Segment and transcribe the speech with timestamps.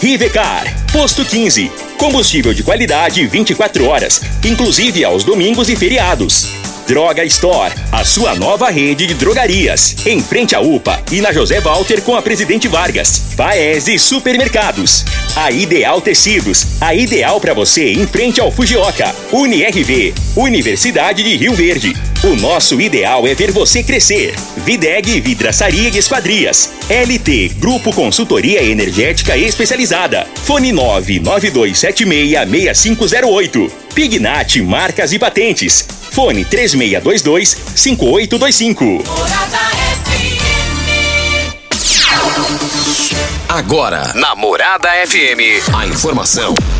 [0.00, 1.70] Rivecar, posto 15.
[1.98, 6.48] Combustível de qualidade 24 horas, inclusive aos domingos e feriados.
[6.86, 9.94] Droga Store, a sua nova rede de drogarias.
[10.06, 13.34] Em frente à UPA e na José Walter com a Presidente Vargas.
[13.36, 15.04] Paese Supermercados.
[15.36, 19.14] A Ideal Tecidos, a ideal para você em frente ao Fujioka.
[19.30, 21.94] UniRV, Universidade de Rio Verde.
[22.22, 24.34] O nosso ideal é ver você crescer.
[24.58, 26.70] Videg Vidraçaria e Esquadrias.
[26.90, 30.26] LT Grupo Consultoria Energética Especializada.
[30.44, 33.70] Fone 992766508.
[33.94, 35.82] Pignat Marcas e Patentes.
[36.10, 39.02] Fone 3622-5825.
[39.06, 39.58] Morada
[40.04, 40.60] FM.
[43.48, 46.54] Agora, na Morada FM, a informação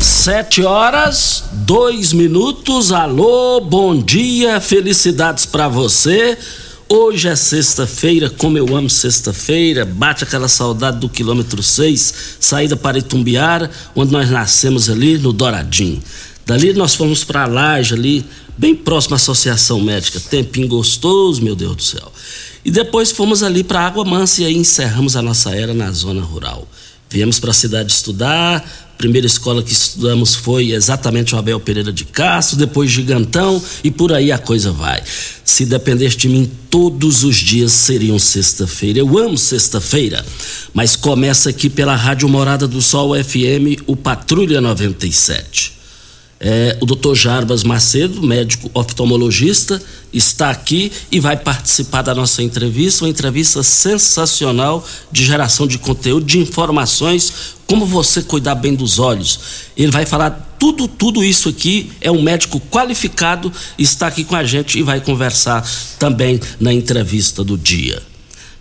[0.00, 2.92] Sete horas, dois minutos.
[2.92, 6.38] Alô, bom dia, felicidades pra você.
[6.88, 12.98] Hoje é sexta-feira, como eu amo sexta-feira, bate aquela saudade do quilômetro 6, saída para
[12.98, 16.00] Itumbiara, onde nós nascemos ali no Douradinho.
[16.46, 18.24] Dali nós fomos para Laje ali,
[18.56, 20.20] bem próximo à Associação Médica.
[20.20, 22.12] Tempinho gostoso, meu Deus do céu.
[22.64, 26.22] E depois fomos ali para Água Mansa e aí encerramos a nossa era na zona
[26.22, 26.66] rural.
[27.10, 28.64] Viemos para a cidade estudar.
[28.98, 34.12] Primeira escola que estudamos foi exatamente o Abel Pereira de Castro, depois Gigantão e por
[34.12, 35.00] aí a coisa vai.
[35.44, 38.98] Se dependesse de mim, todos os dias seriam sexta-feira.
[38.98, 40.26] Eu amo sexta-feira,
[40.74, 45.77] mas começa aqui pela Rádio Morada do Sol FM, o Patrulha 97.
[46.40, 47.14] É, o Dr.
[47.14, 49.82] Jarbas Macedo, médico oftalmologista,
[50.12, 56.24] está aqui e vai participar da nossa entrevista, uma entrevista sensacional de geração de conteúdo,
[56.24, 59.40] de informações, como você cuidar bem dos olhos.
[59.76, 61.90] Ele vai falar tudo, tudo isso aqui.
[62.00, 65.68] É um médico qualificado, está aqui com a gente e vai conversar
[65.98, 68.00] também na entrevista do dia.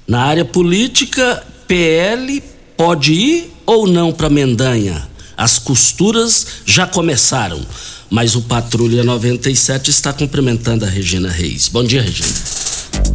[0.08, 2.42] Na área política, PL
[2.76, 5.08] pode ir ou não para Mendanha?
[5.38, 7.62] As costuras já começaram,
[8.10, 11.68] mas o Patrulha 97 está cumprimentando a Regina Reis.
[11.68, 12.28] Bom dia, Regina.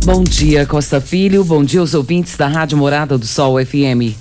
[0.05, 1.43] Bom dia, Costa Filho.
[1.43, 4.15] Bom dia aos ouvintes da Rádio Morada do Sol FM.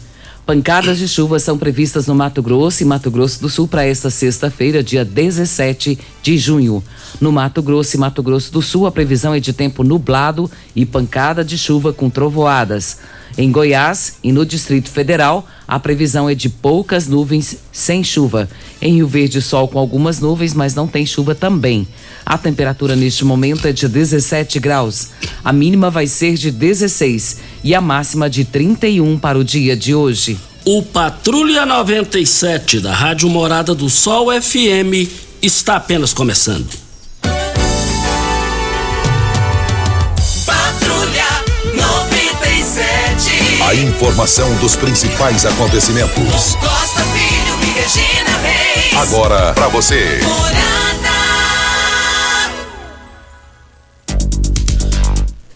[0.47, 4.09] Pancadas de chuva são previstas no Mato Grosso e Mato Grosso do Sul para esta
[4.09, 6.83] sexta-feira, dia 17 de junho.
[7.21, 10.87] No Mato Grosso e Mato Grosso do Sul, a previsão é de tempo nublado e
[10.87, 12.97] pancada de chuva com trovoadas.
[13.37, 18.49] Em Goiás e no Distrito Federal, a previsão é de poucas nuvens sem chuva.
[18.81, 21.87] Em Rio Verde, sol com algumas nuvens, mas não tem chuva também.
[22.25, 25.09] A temperatura neste momento é de 17 graus.
[25.43, 29.95] A mínima vai ser de 16 e a máxima de 31 para o dia de
[29.95, 30.37] hoje.
[30.65, 35.09] O Patrulha 97 da Rádio Morada do Sol FM
[35.41, 36.80] está apenas começando.
[43.71, 46.55] A informação dos principais acontecimentos.
[46.55, 48.97] Costa Filho e Regina Reis.
[48.97, 50.19] Agora para você.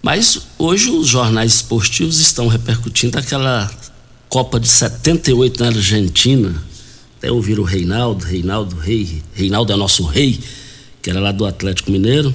[0.01, 3.69] Mas hoje os jornais esportivos estão repercutindo aquela
[4.29, 6.56] Copa de 78 na Argentina.
[7.17, 10.39] Até ouviram o Reinaldo, Reinaldo Rei, Reinaldo é nosso rei,
[11.01, 12.33] que era lá do Atlético Mineiro.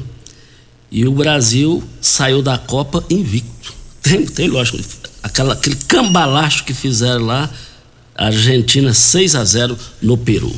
[0.91, 3.73] E o Brasil saiu da Copa invicto.
[4.03, 4.79] Tem, tem lógico,
[5.23, 7.51] aquela, aquele cambalacho que fizeram lá,
[8.15, 10.55] a Argentina 6 a 0 no Peru.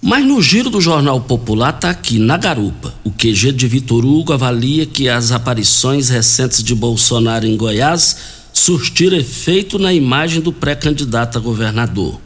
[0.00, 2.94] Mas no giro do Jornal Popular está aqui, na garupa.
[3.02, 8.16] O QG de Vitor Hugo avalia que as aparições recentes de Bolsonaro em Goiás
[8.52, 12.20] surtiram efeito na imagem do pré-candidato a governador.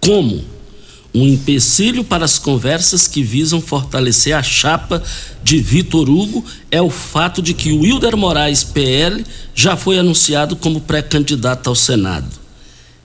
[0.00, 0.44] Como?
[1.14, 5.00] Um empecilho para as conversas que visam fortalecer a chapa
[5.44, 9.24] de Vitor Hugo é o fato de que Wilder Moraes PL
[9.54, 12.26] já foi anunciado como pré-candidato ao Senado.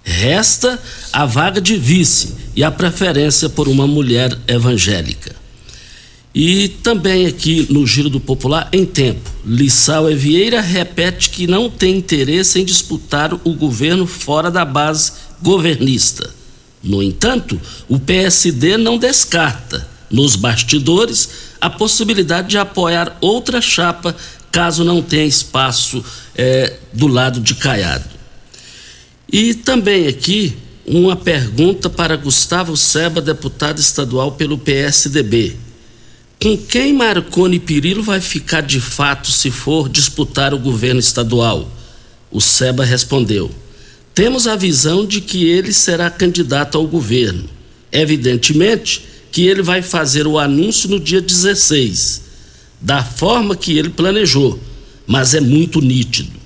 [0.02, 0.80] Resta
[1.14, 5.36] a vaga de vice e a preferência por uma mulher evangélica.
[6.34, 11.98] E também aqui no Giro do Popular, em tempo, Lissau Vieira repete que não tem
[11.98, 15.12] interesse em disputar o governo fora da base
[15.44, 16.39] governista.
[16.82, 21.30] No entanto, o PSD não descarta, nos bastidores,
[21.60, 24.16] a possibilidade de apoiar outra chapa
[24.52, 26.04] caso não tenha espaço
[26.36, 28.06] é, do lado de Caiado.
[29.32, 35.56] E também aqui uma pergunta para Gustavo Seba, deputado estadual pelo PSDB.
[36.42, 41.70] Com quem Marconi Pirillo vai ficar de fato se for disputar o governo estadual?
[42.32, 43.52] O Seba respondeu:
[44.14, 47.50] Temos a visão de que ele será candidato ao governo.
[47.92, 52.22] Evidentemente que ele vai fazer o anúncio no dia 16,
[52.82, 54.60] da forma que ele planejou,
[55.06, 56.40] mas é muito nítido.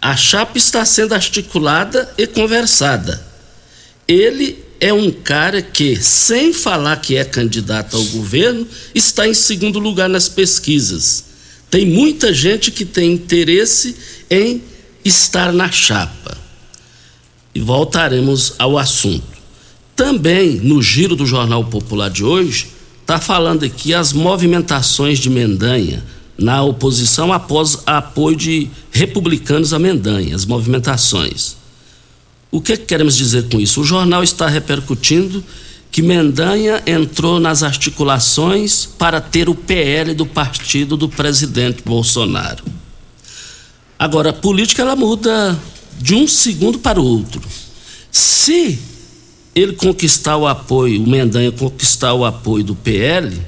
[0.00, 3.26] A chapa está sendo articulada e conversada.
[4.06, 9.78] Ele é um cara que, sem falar que é candidato ao governo, está em segundo
[9.78, 11.24] lugar nas pesquisas.
[11.70, 13.96] Tem muita gente que tem interesse
[14.30, 14.62] em
[15.04, 16.38] estar na chapa.
[17.54, 19.38] E voltaremos ao assunto.
[19.96, 22.68] Também no giro do Jornal Popular de hoje,
[23.00, 26.04] está falando aqui as movimentações de Mendanha
[26.38, 31.56] na oposição após apoio de republicanos a Mendanha, as movimentações.
[32.50, 33.80] O que, que queremos dizer com isso?
[33.80, 35.42] O jornal está repercutindo
[35.90, 42.62] que Mendanha entrou nas articulações para ter o PL do partido do presidente Bolsonaro.
[43.98, 45.58] Agora, a política ela muda
[46.00, 47.42] de um segundo para o outro.
[48.10, 48.78] Se
[49.54, 53.40] ele conquistar o apoio, o Mendanha conquistar o apoio do PL,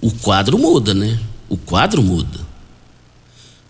[0.00, 1.18] o quadro muda, né?
[1.48, 2.40] O quadro muda.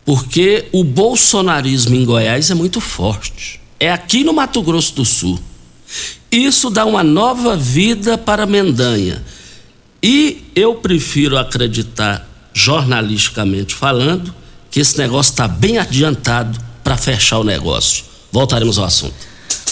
[0.05, 5.39] Porque o bolsonarismo em Goiás é muito forte é aqui no Mato Grosso do Sul.
[6.31, 9.23] Isso dá uma nova vida para Mendanha.
[10.03, 14.35] E eu prefiro acreditar, jornalisticamente falando,
[14.71, 18.05] que esse negócio está bem adiantado para fechar o negócio.
[18.31, 19.15] Voltaremos ao assunto.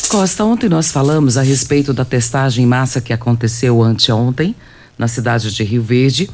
[0.09, 4.56] Costa, ontem nós falamos a respeito da testagem em massa que aconteceu anteontem
[4.99, 6.29] na cidade de Rio Verde.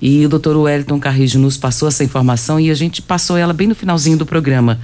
[0.00, 3.66] E o doutor Wellington Carrijo nos passou essa informação e a gente passou ela bem
[3.66, 4.78] no finalzinho do programa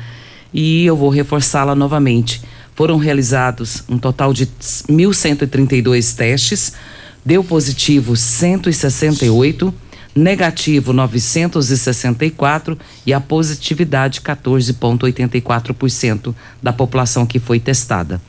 [0.55, 2.41] e eu vou reforçá-la novamente.
[2.77, 6.73] Foram realizados um total de 1.132 testes,
[7.25, 9.75] deu positivo 168,
[10.15, 18.21] negativo 964 e a positividade 14,84% da população que foi testada.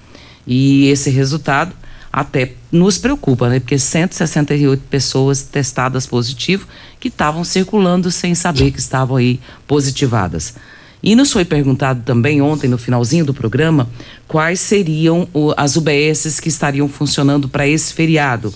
[0.47, 1.73] E esse resultado
[2.11, 3.59] até nos preocupa, né?
[3.59, 6.65] Porque 168 pessoas testadas positivo
[6.97, 10.55] que estavam circulando sem saber que estavam aí positivadas.
[11.03, 13.89] E nos foi perguntado também ontem, no finalzinho do programa,
[14.27, 18.53] quais seriam o, as UBSs que estariam funcionando para esse feriado.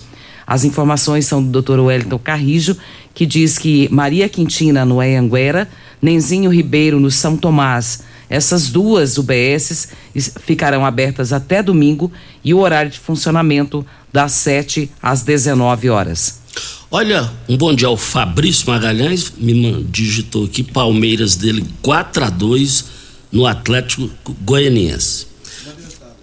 [0.47, 1.79] As informações são do Dr.
[1.79, 2.75] Wellington Carrijo,
[3.13, 5.69] que diz que Maria Quintina no Anhanguera,
[6.01, 8.01] Nenzinho Ribeiro no São Tomás.
[8.29, 9.89] Essas duas UBSs
[10.41, 12.11] ficarão abertas até domingo
[12.43, 16.39] e o horário de funcionamento das 7 às 19 horas.
[16.91, 22.85] Olha, um bom dia ao Fabrício Magalhães, me digitou aqui Palmeiras dele 4 a 2
[23.31, 24.09] no Atlético
[24.43, 25.27] Goianiense.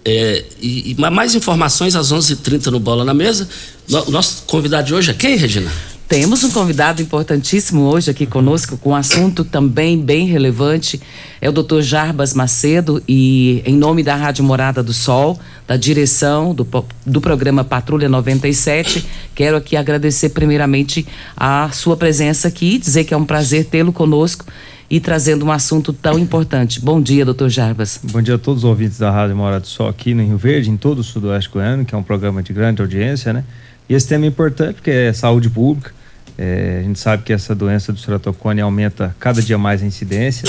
[0.03, 3.47] É, e, e, mais informações às 11:30 h 30 no Bola na Mesa.
[3.89, 5.69] O nosso convidado de hoje é quem, Regina?
[6.07, 11.01] Temos um convidado importantíssimo hoje aqui conosco, com um assunto também bem relevante.
[11.41, 15.37] É o doutor Jarbas Macedo e, em nome da Rádio Morada do Sol,
[15.67, 16.65] da direção do,
[17.05, 23.17] do programa Patrulha 97, quero aqui agradecer primeiramente a sua presença aqui, dizer que é
[23.17, 24.45] um prazer tê-lo conosco
[24.89, 26.79] e trazendo um assunto tão importante.
[26.79, 27.99] Bom dia, doutor Jarbas.
[28.01, 30.69] Bom dia a todos os ouvintes da Rádio Morada do Sol aqui no Rio Verde,
[30.69, 33.43] em todo o sudoeste goiano, que é um programa de grande audiência, né?
[33.89, 35.96] E esse tema é importante porque é saúde pública
[36.37, 40.47] é, a gente sabe que essa doença do ceratocone aumenta cada dia mais a incidência,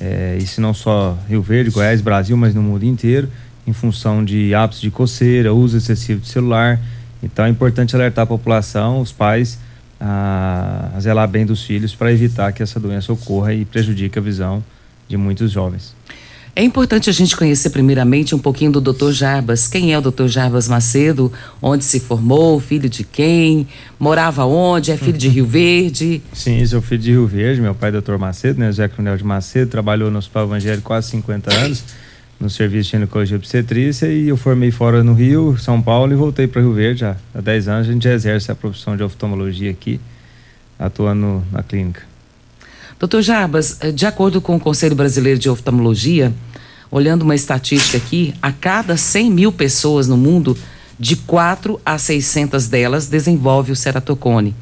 [0.00, 3.28] é, isso não só Rio Verde, Goiás, Brasil, mas no mundo inteiro,
[3.66, 6.80] em função de hábitos de coceira, uso excessivo de celular.
[7.22, 9.58] Então é importante alertar a população, os pais,
[10.00, 14.22] a, a zelar bem dos filhos para evitar que essa doença ocorra e prejudique a
[14.22, 14.62] visão
[15.08, 15.94] de muitos jovens.
[16.58, 19.12] É importante a gente conhecer primeiramente um pouquinho do Dr.
[19.12, 19.68] Jarbas.
[19.68, 20.26] Quem é o Dr.
[20.26, 21.32] Jarbas Macedo?
[21.62, 22.58] Onde se formou?
[22.58, 23.68] Filho de quem?
[23.96, 24.90] Morava onde?
[24.90, 26.20] É filho de Rio Verde?
[26.32, 27.60] Sim, sou filho de Rio Verde.
[27.60, 28.16] Meu pai é Dr.
[28.18, 28.66] Macedo, né?
[28.66, 31.84] José Cronel de Macedo, trabalhou no Hospital Evangelho quase 50 anos.
[32.40, 36.16] no serviço de ginecologia e obstetrícia e eu formei fora no Rio, São Paulo e
[36.16, 37.16] voltei para Rio Verde já.
[37.32, 40.00] Há 10 anos a gente exerce a profissão de oftalmologia aqui,
[40.76, 42.02] atuando na clínica.
[42.98, 46.32] Doutor Jarbas, eh, de acordo com o Conselho Brasileiro de Oftalmologia,
[46.90, 50.56] olhando uma estatística aqui, a cada 100 mil pessoas no mundo,
[50.98, 54.54] de 4 a 600 delas desenvolve o ceratocone.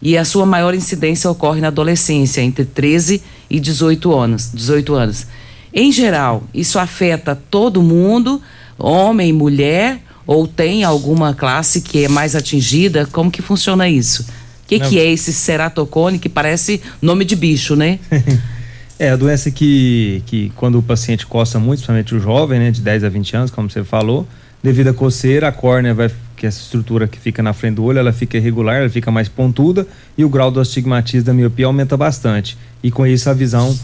[0.00, 4.50] E a sua maior incidência ocorre na adolescência, entre 13 e 18 anos.
[4.52, 5.26] 18 anos.
[5.74, 8.40] Em geral, isso afeta todo mundo,
[8.78, 13.06] homem, mulher, ou tem alguma classe que é mais atingida?
[13.06, 14.22] Como que funciona isso?
[14.22, 17.98] O que, que é esse ceratocone que parece nome de bicho, né?
[18.98, 22.80] é, a doença que, que quando o paciente coça muito, principalmente o jovem, né, de
[22.80, 24.26] 10 a 20 anos, como você falou,
[24.62, 27.84] devido à coceira, a córnea vai que é essa estrutura que fica na frente do
[27.84, 29.86] olho, ela fica irregular, ela fica mais pontuda
[30.16, 32.56] e o grau do astigmatismo da miopia aumenta bastante.
[32.82, 33.76] E com isso a visão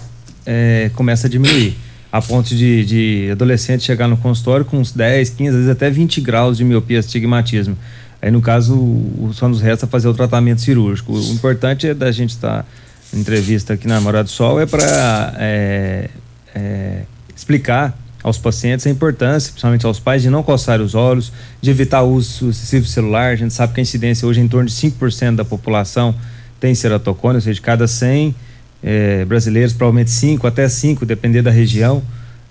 [0.46, 1.76] é, começa a diminuir.
[2.12, 5.90] A ponto de, de adolescente chegar no consultório com uns 10, 15, às vezes até
[5.90, 7.76] 20 graus de miopia astigmatismo.
[8.22, 9.02] Aí, no caso,
[9.32, 11.12] só nos resta fazer o tratamento cirúrgico.
[11.12, 12.64] O importante é da gente estar tá,
[13.12, 16.10] entrevista aqui na Morada do Sol é para é,
[16.54, 17.02] é,
[17.34, 21.30] explicar aos pacientes a importância, principalmente aos pais, de não coçar os olhos,
[21.60, 23.32] de evitar o uso excessivo celular.
[23.32, 26.14] A gente sabe que a incidência hoje é em torno de 5% da população
[26.58, 28.34] tem ceratocone, ou seja, de cada 100
[28.82, 32.02] é, brasileiros, provavelmente 5 até 5, depender da região,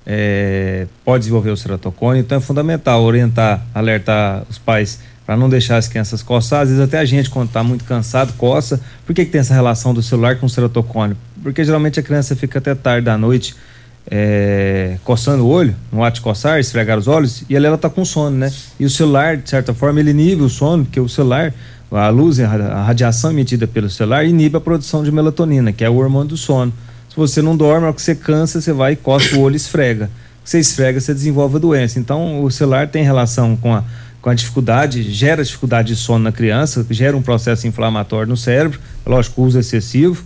[0.06, 2.20] é, pode desenvolver o ceratocone.
[2.20, 6.62] Então é fundamental orientar, alertar os pais para não deixar as crianças coçar.
[6.62, 8.80] Às vezes até a gente, quando está muito cansado, coça.
[9.06, 11.16] Por que, que tem essa relação do celular com o ceratocone?
[11.42, 13.56] Porque geralmente a criança fica até tarde da noite
[14.10, 18.04] é, coçando o olho, no ato de coçar, esfregar os olhos, e ela está com
[18.04, 18.52] sono, né?
[18.80, 21.54] E o celular, de certa forma, ele inibe o sono, porque o celular
[21.92, 25.96] a luz, a radiação emitida pelo celular inibe a produção de melatonina, que é o
[25.96, 26.74] hormônio do sono.
[27.08, 30.10] Se você não dorme, ao que você cansa, você vai, coça o olho e esfrega.
[30.44, 32.00] Você esfrega, você desenvolve a doença.
[32.00, 33.84] Então, o celular tem relação com a,
[34.24, 38.80] com a dificuldade, gera dificuldade de sono na criança, gera um processo inflamatório no cérebro,
[39.06, 40.24] lógico, uso excessivo.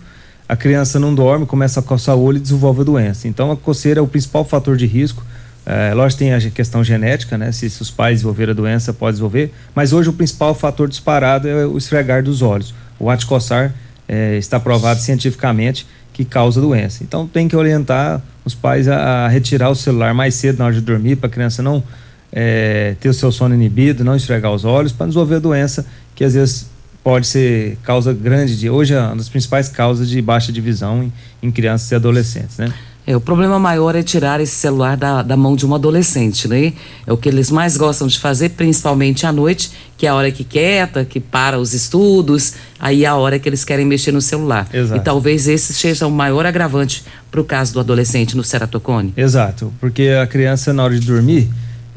[0.48, 3.28] A criança não dorme, começa a coçar o olho e desenvolve a doença.
[3.28, 5.22] Então, a coceira é o principal fator de risco
[5.70, 7.52] é, lógico, tem a questão genética, né?
[7.52, 9.54] Se, se, os pais desenvolverem a doença, pode desenvolver.
[9.76, 12.74] Mas hoje o principal fator disparado é o esfregar dos olhos.
[12.98, 13.74] O anticoçar
[14.08, 17.04] é, está provado cientificamente que causa doença.
[17.04, 20.74] Então tem que orientar os pais a, a retirar o celular mais cedo na hora
[20.74, 21.84] de dormir, para a criança não
[22.32, 26.24] é, ter o seu sono inibido, não esfregar os olhos, para desenvolver a doença que
[26.24, 26.68] às vezes
[27.04, 28.70] pode ser causa grande de.
[28.70, 32.74] Hoje é uma das principais causas de baixa divisão em, em crianças e adolescentes, né?
[33.08, 36.74] É, o problema maior é tirar esse celular da, da mão de um adolescente, né?
[37.06, 40.30] É o que eles mais gostam de fazer, principalmente à noite, que é a hora
[40.30, 44.20] que quieta, que para os estudos, aí é a hora que eles querem mexer no
[44.20, 44.68] celular.
[44.74, 45.00] Exato.
[45.00, 49.14] E talvez esse seja o maior agravante para o caso do adolescente no ceratocone.
[49.16, 51.50] Exato, porque a criança, na hora de dormir,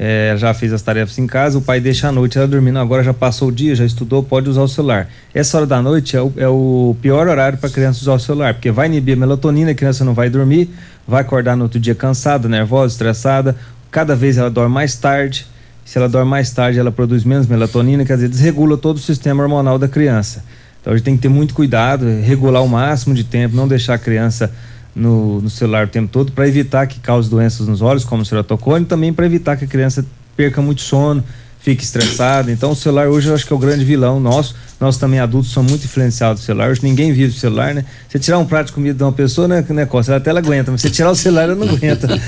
[0.03, 3.03] é, já fez as tarefas em casa, o pai deixa a noite ela dormindo, agora
[3.03, 5.07] já passou o dia, já estudou, pode usar o celular.
[5.31, 8.55] Essa hora da noite é o, é o pior horário para criança usar o celular,
[8.55, 10.71] porque vai inibir a melatonina, a criança não vai dormir,
[11.07, 13.55] vai acordar no outro dia cansada, nervosa, estressada,
[13.91, 15.45] cada vez ela dorme mais tarde.
[15.85, 19.43] Se ela dorme mais tarde, ela produz menos melatonina, quer dizer, desregula todo o sistema
[19.43, 20.43] hormonal da criança.
[20.81, 23.93] Então a gente tem que ter muito cuidado, regular o máximo de tempo, não deixar
[23.93, 24.51] a criança
[24.95, 28.25] no, no celular o tempo todo para evitar que cause doenças nos olhos, como o
[28.25, 30.05] ceratocone, e também para evitar que a criança
[30.35, 31.23] perca muito sono,
[31.61, 32.51] fique estressada.
[32.51, 34.55] Então o celular hoje eu acho que é o grande vilão nosso.
[34.79, 36.71] Nós também adultos somos muito influenciados do celular.
[36.71, 37.85] Hoje ninguém vive o celular, né?
[38.09, 40.15] Você tirar um prato de comida de uma pessoa, né, né Costa?
[40.15, 42.07] Até ela aguenta, mas você tirar o celular, ela não aguenta.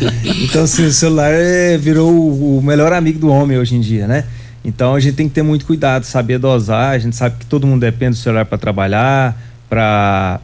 [0.44, 4.26] Então, assim, o celular é, virou o melhor amigo do homem hoje em dia, né?
[4.64, 6.92] Então a gente tem que ter muito cuidado, saber dosar.
[6.92, 9.36] A gente sabe que todo mundo depende do celular para trabalhar,
[9.70, 10.40] para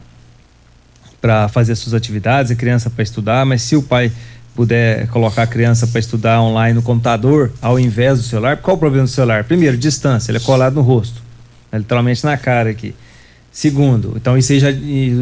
[1.20, 4.10] para fazer suas atividades, a criança para estudar, mas se o pai
[4.54, 8.78] puder colocar a criança para estudar online no computador ao invés do celular, qual o
[8.78, 9.44] problema do celular?
[9.44, 11.22] Primeiro, distância, ele é colado no rosto,
[11.70, 12.94] né, literalmente na cara aqui.
[13.52, 14.68] Segundo, então isso aí já,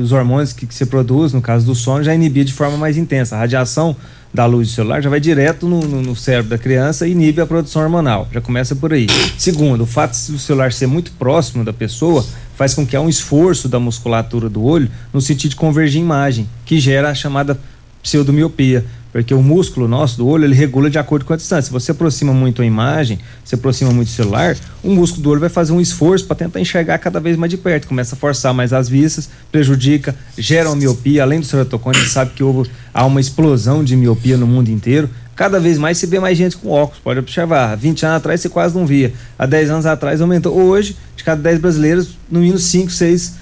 [0.03, 2.99] os hormônios que, que se produz, no caso do sono, já inibir de forma mais
[2.99, 3.37] intensa.
[3.37, 3.97] A radiação
[4.33, 7.41] da luz do celular já vai direto no, no, no, cérebro da criança e inibe
[7.41, 8.29] a produção hormonal.
[8.31, 9.07] Já começa por aí.
[9.39, 12.25] Segundo, o fato do celular ser muito próximo da pessoa
[12.59, 16.51] faz com que há um esforço da musculatura do olho no sentido de convergir imagem,
[16.67, 17.57] que gera a chamada
[18.03, 18.85] pseudomiopia.
[19.13, 21.63] Porque o músculo nosso do olho, ele regula de acordo com a distância.
[21.63, 25.41] Se você aproxima muito a imagem, se aproxima muito o celular, o músculo do olho
[25.41, 27.87] vai fazer um esforço para tentar enxergar cada vez mais de perto.
[27.87, 31.23] Começa a forçar mais as vistas, prejudica, gera uma miopia.
[31.23, 34.69] Além do ceratocone, a gente sabe que houve, há uma explosão de miopia no mundo
[34.69, 35.09] inteiro.
[35.39, 37.77] Cada vez mais se vê mais gente com óculos, pode observar.
[37.77, 39.13] 20 anos atrás você quase não via.
[39.39, 40.53] Há 10 anos atrás aumentou.
[40.53, 43.35] Hoje, de cada 10 brasileiros, no mínimo 5, 6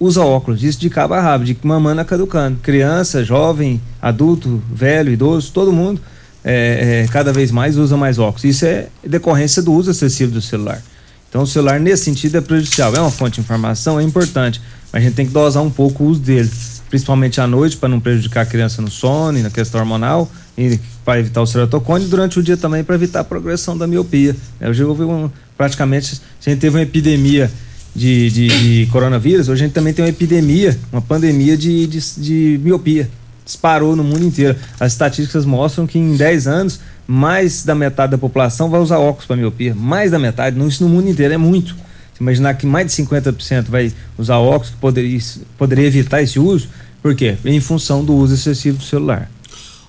[0.00, 2.58] usa óculos, isso de cabo a rabo, de mamana caducando.
[2.62, 6.00] Criança, jovem, adulto, velho, idoso, todo mundo
[6.42, 8.44] é, é, cada vez mais usa mais óculos.
[8.44, 10.82] Isso é decorrência do uso excessivo do celular.
[11.28, 12.96] Então o celular nesse sentido é prejudicial.
[12.96, 16.04] É uma fonte de informação, é importante, mas a gente tem que dosar um pouco
[16.04, 16.50] o uso dele,
[16.88, 20.30] principalmente à noite para não prejudicar a criança no sono e na questão hormonal
[21.04, 24.36] para evitar o ceratocone durante o dia também para evitar a progressão da miopia.
[24.60, 27.50] Hoje houve um, praticamente a gente teve uma epidemia
[27.94, 32.00] de, de, de, coronavírus, hoje a gente também tem uma epidemia, uma pandemia de, de,
[32.18, 33.08] de miopia.
[33.44, 34.56] Disparou no mundo inteiro.
[34.80, 39.26] As estatísticas mostram que em 10 anos, mais da metade da população vai usar óculos
[39.26, 39.74] para miopia.
[39.74, 41.76] Mais da metade, não, isso no mundo inteiro é muito.
[42.14, 45.20] Se imaginar que mais de 50% vai usar óculos, que poderia,
[45.58, 46.68] poderia evitar esse uso,
[47.02, 47.36] por quê?
[47.44, 49.30] Em função do uso excessivo do celular.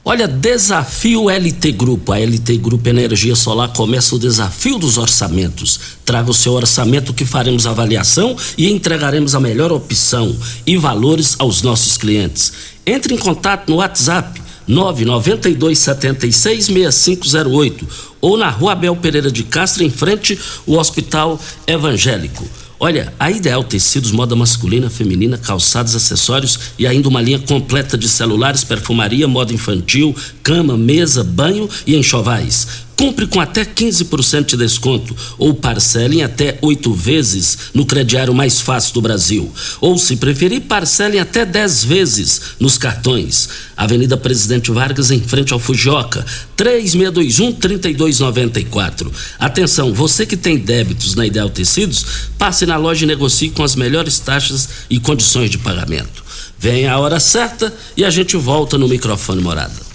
[0.08, 2.12] Olha, desafio LT Grupo.
[2.12, 5.80] A LT Grupo Energia Solar começa o desafio dos orçamentos.
[6.06, 11.64] Traga o seu orçamento que faremos avaliação e entregaremos a melhor opção e valores aos
[11.64, 12.54] nossos clientes.
[12.86, 17.88] Entre em contato no WhatsApp 992 76 6508
[18.22, 22.48] ou na Rua Abel Pereira de Castro, em frente ao Hospital Evangélico.
[22.80, 28.08] Olha, a Ideal Tecidos, moda masculina, feminina, calçados, acessórios e ainda uma linha completa de
[28.08, 30.14] celulares, perfumaria, moda infantil,
[30.44, 32.85] cama, mesa, banho e enxovais.
[32.98, 38.62] Compre com até 15% de desconto ou parcele em até oito vezes no crediário mais
[38.62, 39.52] fácil do Brasil.
[39.82, 43.50] Ou, se preferir, parcele em até 10 vezes nos cartões.
[43.76, 46.26] Avenida Presidente Vargas, em frente ao Fujioka,
[46.58, 49.12] 3621-3294.
[49.38, 52.06] Atenção, você que tem débitos na Ideal Tecidos,
[52.38, 56.24] passe na loja e negocie com as melhores taxas e condições de pagamento.
[56.58, 59.95] Venha a hora certa e a gente volta no microfone morada.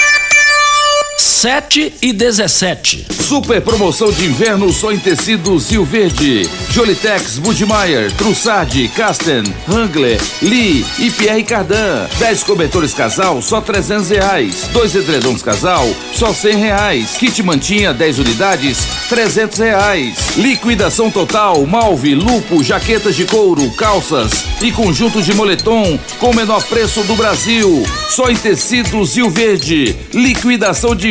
[1.21, 3.05] 7 e 17.
[3.11, 6.49] Super promoção de inverno só em tecidos Rio Verde.
[6.71, 12.07] Jolitex, Budmeier, Trussardi, Casten, Hangler, Lee e Pierre Cardan.
[12.17, 14.67] 10 cobertores casal, só 300 reais.
[14.73, 17.11] Dois edredons casal, só 100 reais.
[17.17, 20.15] Kit mantinha, 10 unidades, 300 reais.
[20.37, 26.63] Liquidação total, malve, lupo, jaquetas de couro, calças e conjuntos de moletom com o menor
[26.63, 27.83] preço do Brasil.
[28.09, 29.95] Só em tecidos Rio Verde.
[30.13, 31.10] Liquidação de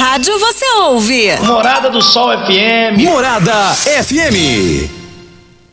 [0.00, 1.36] Rádio você ouve?
[1.42, 3.02] Morada do Sol FM.
[3.02, 4.99] Morada FM.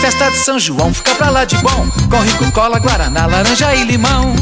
[0.00, 1.86] Festa de São João, fica pra lá de bom.
[2.08, 4.34] Com Rico Cola, Guaraná, laranja e limão.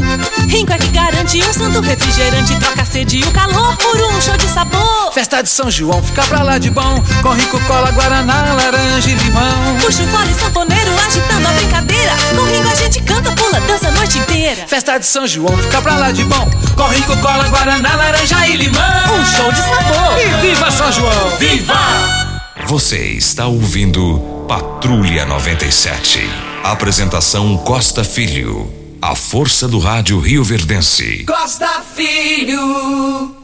[0.49, 4.21] Rinco é que garante um santo refrigerante, troca a sede e o calor por um
[4.21, 5.13] show de sabor.
[5.15, 7.03] Festa de São João, fica pra lá de bom.
[7.23, 9.79] Com Rico Cola, Guaraná, laranja e limão.
[9.81, 12.13] Puxa o fole sanfoneiro agitando a brincadeira.
[12.37, 14.67] Com Rinco a gente canta, pula, dança a noite inteira.
[14.67, 16.51] Festa de São João, fica pra lá de bom.
[16.77, 19.19] Com Rico Cola, Guaraná, laranja e limão.
[19.19, 20.21] Um show de sabor.
[20.21, 21.37] E viva São João!
[21.39, 22.27] Viva!
[22.67, 26.21] Você está ouvindo Patrulha 97.
[26.63, 28.73] Apresentação Costa Filho.
[29.03, 31.25] A força do rádio Rio Verdense.
[31.25, 33.35] Costa Filho.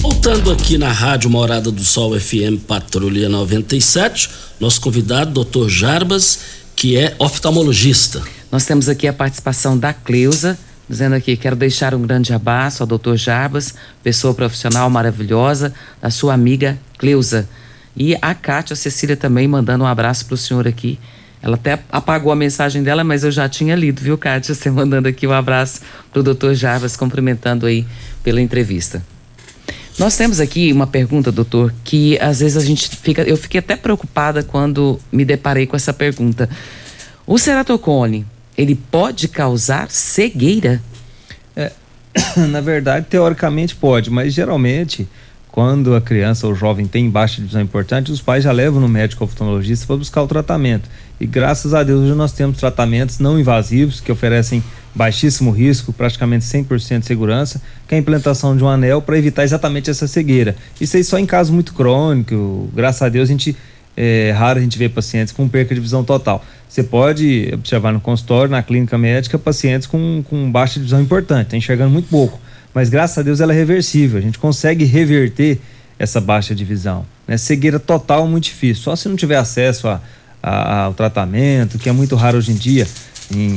[0.00, 4.30] Voltando aqui na Rádio Morada do Sol FM Patrulha 97,
[4.60, 5.68] nosso convidado, Dr.
[5.68, 6.38] Jarbas,
[6.76, 8.22] que é oftalmologista.
[8.50, 10.56] Nós temos aqui a participação da Cleusa,
[10.88, 13.16] dizendo aqui: quero deixar um grande abraço ao Dr.
[13.16, 17.48] Jarbas, pessoa profissional maravilhosa, da sua amiga Cleusa.
[17.96, 20.98] E a Kátia Cecília também mandando um abraço para o senhor aqui.
[21.42, 24.54] Ela até apagou a mensagem dela, mas eu já tinha lido, viu, Kátia?
[24.54, 27.86] Você mandando aqui um abraço para o doutor Jarbas, cumprimentando aí
[28.22, 29.02] pela entrevista.
[29.98, 33.22] Nós temos aqui uma pergunta, doutor, que às vezes a gente fica.
[33.22, 36.48] Eu fiquei até preocupada quando me deparei com essa pergunta.
[37.26, 38.24] O ceratocone,
[38.56, 40.82] ele pode causar cegueira?
[41.54, 41.72] É,
[42.48, 45.06] na verdade, teoricamente pode, mas geralmente,
[45.52, 48.88] quando a criança ou jovem tem baixa de visão importante, os pais já levam no
[48.88, 50.88] médico oftalmologista para buscar o tratamento.
[51.20, 56.46] E graças a Deus hoje nós temos tratamentos não invasivos que oferecem baixíssimo risco, praticamente
[56.46, 60.56] 100% de segurança, que é a implantação de um anel para evitar exatamente essa cegueira.
[60.80, 63.54] Isso aí só em caso muito crônico, graças a Deus a gente
[63.94, 66.42] é raro a gente ver pacientes com perca de visão total.
[66.66, 71.48] Você pode observar no consultório, na clínica médica, pacientes com, com baixa de visão importante,
[71.48, 72.40] tá enxergando muito pouco.
[72.74, 75.60] Mas graças a Deus ela é reversível, a gente consegue reverter
[75.98, 77.04] essa baixa de visão.
[77.26, 77.36] Né?
[77.36, 80.00] Cegueira total é muito difícil, só se não tiver acesso a,
[80.42, 82.86] a, ao tratamento, que é muito raro hoje em dia.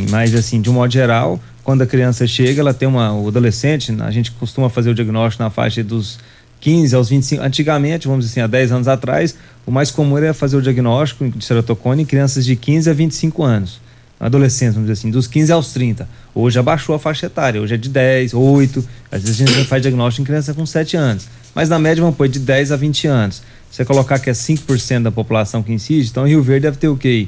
[0.09, 3.13] Mas, assim, de um modo geral, quando a criança chega, ela tem uma.
[3.13, 6.19] O adolescente, a gente costuma fazer o diagnóstico na faixa dos
[6.61, 7.43] 15 aos 25.
[7.43, 11.27] Antigamente, vamos dizer assim, há 10 anos atrás, o mais comum era fazer o diagnóstico
[11.27, 13.81] de ceratocone em crianças de 15 a 25 anos.
[14.19, 16.07] Adolescentes, vamos dizer assim, dos 15 aos 30.
[16.33, 18.89] Hoje abaixou a faixa etária, hoje é de 10, 8.
[19.11, 21.27] Às vezes a gente faz diagnóstico em criança com 7 anos.
[21.53, 23.43] Mas na média vamos pôr de 10 a 20 anos.
[23.69, 26.95] Você colocar que é 5% da população que incide, então Rio Verde deve ter o
[26.95, 27.27] quê?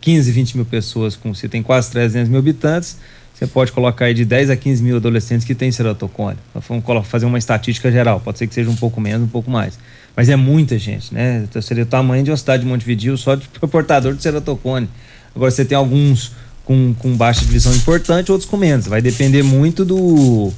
[0.00, 2.98] 15, 20 mil pessoas, com você tem quase 300 mil habitantes,
[3.34, 6.38] você pode colocar aí de 10 a 15 mil adolescentes que têm ceratocone.
[6.68, 9.78] Vamos fazer uma estatística geral, pode ser que seja um pouco menos, um pouco mais.
[10.14, 11.44] Mas é muita gente, né?
[11.48, 14.88] Então, seria o tamanho de uma cidade de Montevideo só de portador de ceratocone.
[15.36, 16.32] Agora você tem alguns
[16.64, 18.86] com, com baixa de visão importante, outros com menos.
[18.86, 20.50] Vai depender muito do,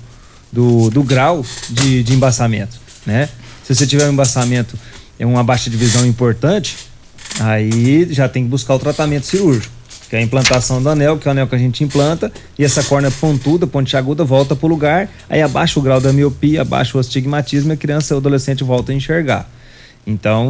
[0.51, 3.29] do, do grau de, de embaçamento, né?
[3.65, 4.79] Se você tiver um embaçamento,
[5.19, 6.89] é uma baixa de visão importante,
[7.41, 9.73] Aí já tem que buscar o tratamento cirúrgico,
[10.09, 12.65] que é a implantação do anel, que é o anel que a gente implanta, e
[12.65, 16.97] essa córnea pontuda, pontiaguda, volta para o lugar, aí abaixa o grau da miopia, abaixa
[16.97, 19.49] o astigmatismo e a criança ou adolescente volta a enxergar.
[20.09, 20.49] Então,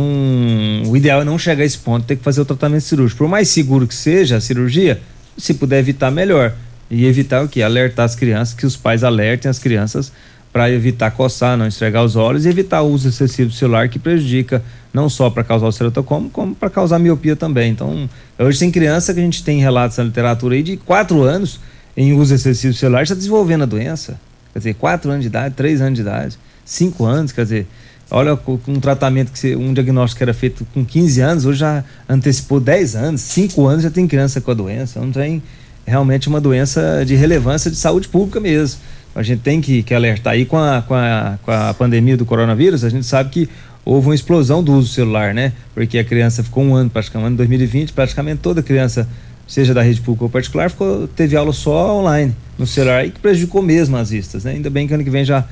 [0.87, 3.19] o ideal é não chegar a esse ponto, ter que fazer o tratamento cirúrgico.
[3.19, 5.01] Por mais seguro que seja a cirurgia,
[5.37, 6.55] se puder evitar, melhor.
[6.89, 7.61] E evitar o que?
[7.61, 10.13] Alertar as crianças, que os pais alertem as crianças
[10.53, 13.99] para evitar coçar, não esfregar os olhos e evitar o uso excessivo do celular que
[13.99, 14.63] prejudica
[14.95, 17.73] não só para causar o ceratocoma, como para causar miopia também.
[17.73, 21.59] Então, hoje tem criança que a gente tem relatos na literatura aí de 4 anos
[21.97, 24.21] em uso excessivo do celular já desenvolvendo a doença.
[24.53, 27.67] Quer dizer, 4 anos de idade, 3 anos de idade, 5 anos, quer dizer,
[28.11, 32.61] olha um tratamento que um diagnóstico que era feito com 15 anos, hoje já antecipou
[32.61, 35.01] 10 anos, 5 anos já tem criança com a doença.
[35.01, 35.43] Não tem
[35.87, 38.79] realmente uma doença de relevância de saúde pública mesmo
[39.19, 42.25] a gente tem que, que alertar aí com a, com, a, com a pandemia do
[42.25, 43.49] coronavírus, a gente sabe que
[43.85, 45.53] houve uma explosão do uso celular, né?
[45.75, 49.09] Porque a criança ficou um ano, praticamente, ano 2020, praticamente toda criança,
[49.47, 53.19] seja da rede pública ou particular, ficou, teve aula só online, no celular, e que
[53.19, 54.53] prejudicou mesmo as vistas, né?
[54.53, 55.45] Ainda bem que ano que vem já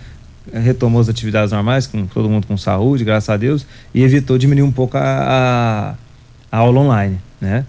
[0.53, 4.67] retomou as atividades normais, com todo mundo com saúde, graças a Deus, e evitou diminuir
[4.67, 5.95] um pouco a, a,
[6.51, 7.65] a aula online, né?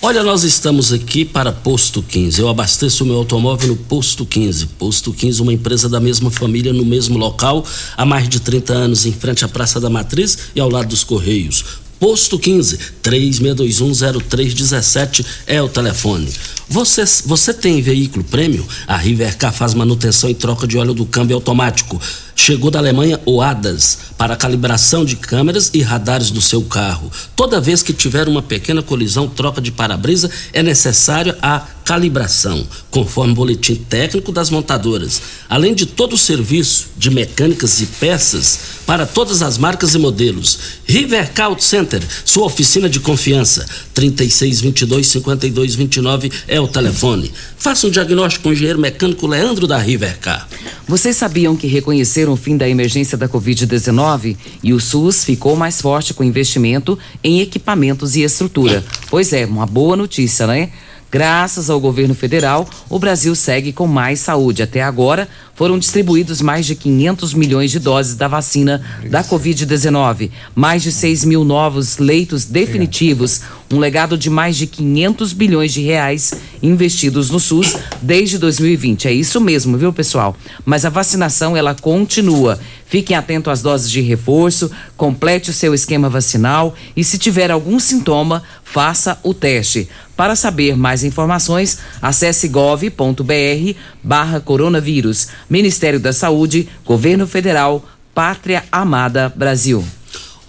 [0.00, 2.40] Olha, nós estamos aqui para Posto 15.
[2.40, 4.66] Eu abasteço o meu automóvel no Posto 15.
[4.78, 7.64] Posto 15, uma empresa da mesma família no mesmo local,
[7.96, 11.02] há mais de 30 anos, em frente à Praça da Matriz e ao lado dos
[11.02, 11.87] Correios.
[11.98, 16.32] Posto 15, 36210317 é o telefone.
[16.68, 18.64] Você, você tem veículo prêmio?
[18.86, 22.00] A Rivercar faz manutenção e troca de óleo do câmbio automático.
[22.36, 27.10] Chegou da Alemanha o ADAS para calibração de câmeras e radares do seu carro.
[27.34, 33.32] Toda vez que tiver uma pequena colisão, troca de para-brisa, é necessário a calibração, conforme
[33.32, 35.22] o boletim técnico das montadoras.
[35.48, 40.58] Além de todo o serviço de mecânicas e peças para todas as marcas e modelos.
[40.84, 43.64] Rivercar Auto Center, sua oficina de confiança.
[43.94, 47.32] 3622-5229 é o telefone.
[47.56, 50.46] Faça um diagnóstico com o engenheiro mecânico Leandro da Rivercar.
[50.86, 55.80] Vocês sabiam que reconheceram o fim da emergência da Covid-19 e o SUS ficou mais
[55.80, 58.84] forte com investimento em equipamentos e estrutura?
[59.08, 60.70] Pois é, uma boa notícia, né?
[61.10, 64.62] Graças ao governo federal, o Brasil segue com mais saúde.
[64.62, 70.82] Até agora, foram distribuídos mais de 500 milhões de doses da vacina da Covid-19, mais
[70.82, 76.32] de 6 mil novos leitos definitivos, Um legado de mais de 500 bilhões de reais
[76.62, 79.08] investidos no SUS desde 2020.
[79.08, 80.34] É isso mesmo, viu, pessoal?
[80.64, 82.58] Mas a vacinação ela continua.
[82.86, 87.78] Fiquem atentos às doses de reforço, complete o seu esquema vacinal e se tiver algum
[87.78, 89.86] sintoma, faça o teste.
[90.16, 95.28] Para saber mais informações, acesse gov.br barra coronavírus.
[95.50, 99.84] Ministério da Saúde, Governo Federal, Pátria Amada Brasil.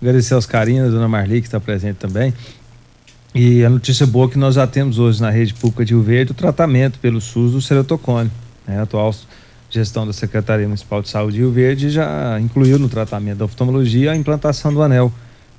[0.00, 2.32] Agradecer aos carinhos, a dona Marli, que está presente também.
[3.34, 6.32] E a notícia boa que nós já temos hoje na rede pública de Rio Verde
[6.32, 8.30] o tratamento pelo SUS do ceratocone.
[8.66, 8.78] Né?
[8.78, 9.14] A atual
[9.70, 14.10] gestão da Secretaria Municipal de Saúde de Rio Verde já incluiu no tratamento da oftalmologia
[14.10, 15.12] a implantação do anel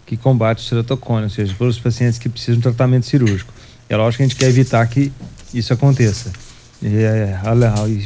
[0.05, 3.53] que combate o ceratocone, ou seja, para os pacientes que precisam de tratamento cirúrgico.
[3.87, 5.09] É lógico que a gente quer evitar que
[5.53, 6.29] isso aconteça.
[6.81, 7.39] E é,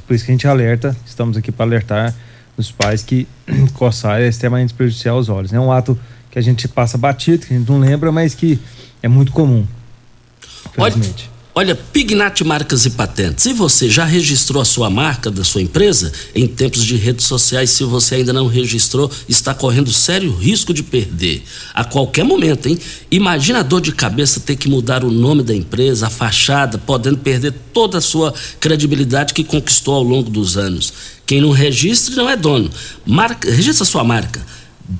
[0.05, 2.13] por isso que a gente alerta, estamos aqui para alertar
[2.55, 3.27] os pais que
[3.73, 5.51] coçar é extremamente prejudicial aos olhos.
[5.51, 5.97] É um ato
[6.29, 8.59] que a gente passa batido, que a gente não lembra, mas que
[9.05, 9.67] é muito comum.
[10.71, 11.29] Infelizmente.
[11.53, 13.45] Olha, olha, Pignat Marcas e Patentes.
[13.45, 16.11] E você já registrou a sua marca da sua empresa?
[16.33, 20.81] Em tempos de redes sociais, se você ainda não registrou, está correndo sério risco de
[20.81, 21.43] perder.
[21.71, 22.79] A qualquer momento, hein?
[23.11, 27.19] Imagina a dor de cabeça ter que mudar o nome da empresa, a fachada, podendo
[27.19, 30.91] perder toda a sua credibilidade que conquistou ao longo dos anos.
[31.27, 32.71] Quem não registra não é dono.
[33.05, 34.43] Marca, registra sua marca.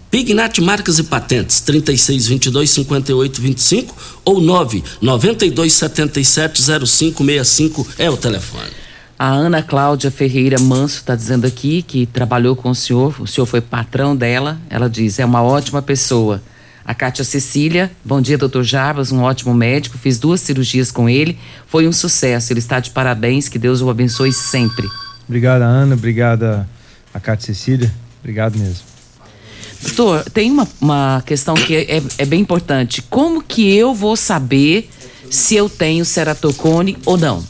[0.09, 8.71] Pignat Marcas e Patentes, 3622 5825 ou 992 77 0565 é o telefone.
[9.17, 13.45] A Ana Cláudia Ferreira Manso está dizendo aqui que trabalhou com o senhor, o senhor
[13.45, 14.59] foi patrão dela.
[14.69, 16.41] Ela diz: é uma ótima pessoa.
[16.83, 21.35] A Cátia Cecília, bom dia, doutor Jarbas, um ótimo médico, fiz duas cirurgias com ele,
[21.65, 24.87] foi um sucesso, ele está de parabéns, que Deus o abençoe sempre.
[25.27, 26.69] Obrigada, Ana, obrigada
[27.11, 28.94] a Cátia Cecília, obrigado mesmo.
[29.85, 33.01] Doutor, tem uma, uma questão que é, é bem importante.
[33.03, 34.89] Como que eu vou saber
[35.29, 37.43] se eu tenho ceratocone ou não?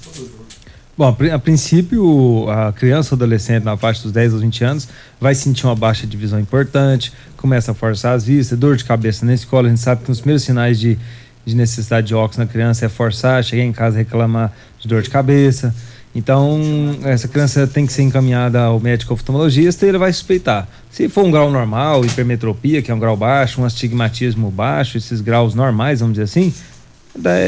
[0.97, 4.87] Bom, a princípio, a criança ou adolescente na faixa dos 10 aos 20 anos
[5.19, 9.25] vai sentir uma baixa de visão importante, começa a forçar as vistas, dor de cabeça
[9.25, 9.67] na escola.
[9.67, 10.97] A gente sabe que os primeiros sinais de,
[11.45, 15.09] de necessidade de óculos na criança é forçar, chegar em casa reclamar de dor de
[15.09, 15.75] cabeça.
[16.15, 16.61] Então,
[17.03, 20.65] essa criança tem que ser encaminhada ao médico oftalmologista e ele vai suspeitar.
[20.95, 25.19] Se for um grau normal, hipermetropia, que é um grau baixo, um astigmatismo baixo, esses
[25.19, 26.53] graus normais, vamos dizer assim,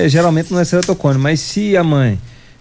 [0.10, 1.18] geralmente não é ceratocone.
[1.18, 2.20] Mas se a mãe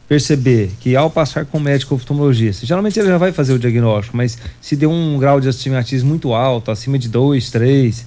[0.08, 4.16] perceber que ao passar com o médico oftalmologista, geralmente ele já vai fazer o diagnóstico,
[4.16, 8.06] mas se deu um grau de astigmatismo muito alto, acima de 2, 3,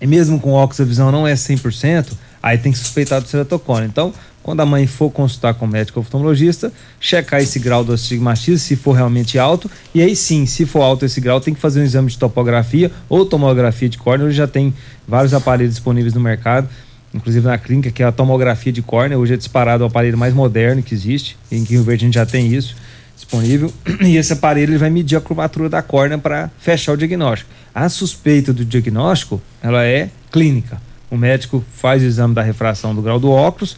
[0.00, 3.86] e mesmo com óculos a visão não é 100%, aí tem que suspeitar do ceratocone.
[3.86, 8.58] Então, quando a mãe for consultar com o médico oftalmologista, checar esse grau do astigmatismo,
[8.58, 11.80] se for realmente alto, e aí sim, se for alto esse grau, tem que fazer
[11.80, 14.26] um exame de topografia ou tomografia de córnea.
[14.26, 14.72] Hoje já tem
[15.08, 16.68] vários aparelhos disponíveis no mercado,
[17.12, 19.18] inclusive na clínica, que é a tomografia de córnea.
[19.18, 22.26] Hoje é disparado o aparelho mais moderno que existe, em Rio Verde a gente já
[22.26, 22.76] tem isso
[23.16, 23.72] disponível.
[24.00, 27.50] E esse aparelho ele vai medir a curvatura da córnea para fechar o diagnóstico.
[27.74, 30.80] A suspeita do diagnóstico, ela é clínica.
[31.10, 33.76] O médico faz o exame da refração do grau do óculos,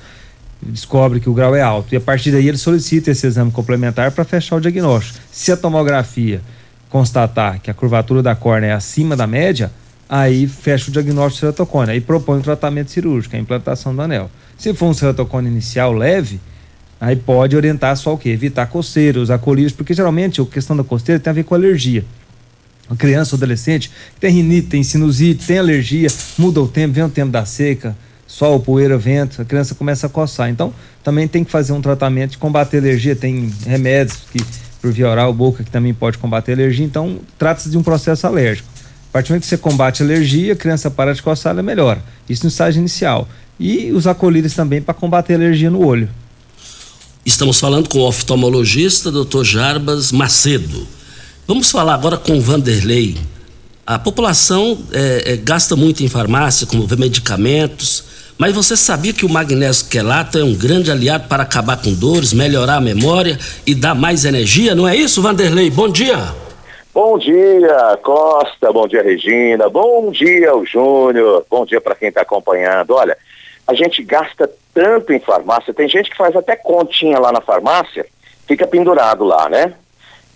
[0.61, 1.95] descobre que o grau é alto.
[1.95, 5.19] E a partir daí ele solicita esse exame complementar para fechar o diagnóstico.
[5.31, 6.41] Se a tomografia
[6.89, 9.71] constatar que a curvatura da córnea é acima da média,
[10.09, 11.93] aí fecha o diagnóstico de ceratocone.
[11.93, 14.31] Aí propõe o tratamento cirúrgico, a implantação do anel.
[14.57, 16.41] Se for um ceratocone inicial leve,
[17.01, 18.31] aí pode orientar só o quê?
[18.31, 22.05] Evitar coceira, usar colírios, porque geralmente a questão da coceira tem a ver com alergia.
[22.89, 26.09] Uma criança ou adolescente tem rinite, tem sinusite, tem alergia,
[26.39, 27.95] muda o tempo, vem o tempo da seca,
[28.27, 30.51] sol, poeira, vento, a criança começa a coçar.
[30.51, 33.17] Então, também tem que fazer um tratamento de combater alergia.
[33.17, 34.39] Tem remédios que,
[34.81, 36.85] por via oral, boca, que também pode combater alergia.
[36.85, 38.69] Então, trata-se de um processo alérgico.
[39.09, 41.63] A partir do momento que você combate a alergia, a criança para de coçar, ela
[41.63, 42.03] melhora.
[42.29, 43.27] Isso no estágio inicial.
[43.59, 46.09] E usar colírios também para combater alergia no olho.
[47.29, 49.45] Estamos falando com o oftalmologista Dr.
[49.45, 50.89] Jarbas Macedo.
[51.47, 53.19] Vamos falar agora com Vanderlei
[53.87, 59.29] A população é, é, gasta muito em farmácia, como medicamentos, mas você sabia que o
[59.29, 63.95] magnésio quelato é um grande aliado para acabar com dores, melhorar a memória e dar
[63.95, 65.69] mais energia, não é isso, Vanderlei?
[65.69, 66.35] Bom dia.
[66.95, 68.73] Bom dia, Costa.
[68.73, 69.69] Bom dia, Regina.
[69.69, 71.45] Bom dia, o Júnior.
[71.51, 72.95] Bom dia para quem está acompanhando.
[72.95, 73.19] Olha,
[73.69, 78.07] a gente gasta tanto em farmácia, tem gente que faz até continha lá na farmácia,
[78.47, 79.75] fica pendurado lá, né?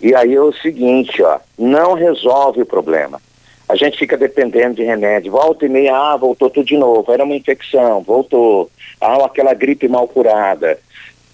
[0.03, 3.23] E aí é o seguinte, ó, não resolve o problema.
[3.67, 5.33] A gente fica dependendo de remédio.
[5.33, 7.11] Volta e meia, ah, voltou tudo de novo.
[7.11, 8.71] Era uma infecção, voltou.
[9.01, 10.79] Ah, aquela gripe mal curada.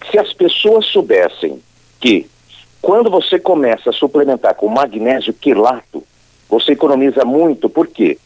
[0.09, 1.61] Se as pessoas soubessem
[1.99, 2.31] que
[2.81, 6.05] quando você começa a suplementar com magnésio quilato,
[6.49, 7.69] você economiza muito.
[7.69, 8.19] Por quê?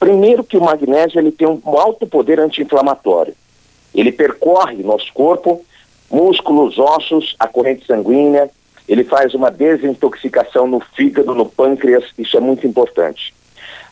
[0.00, 3.34] Primeiro que o magnésio ele tem um alto poder anti-inflamatório.
[3.94, 5.62] Ele percorre nosso corpo,
[6.10, 8.50] músculos, ossos, a corrente sanguínea,
[8.88, 13.32] ele faz uma desintoxicação no fígado, no pâncreas, isso é muito importante.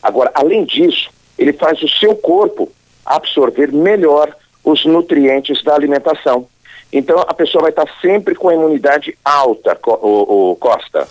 [0.03, 2.73] Agora, além disso, ele faz o seu corpo
[3.05, 6.47] absorver melhor os nutrientes da alimentação.
[6.93, 11.07] Então, a pessoa vai estar sempre com a imunidade alta, o, o Costa.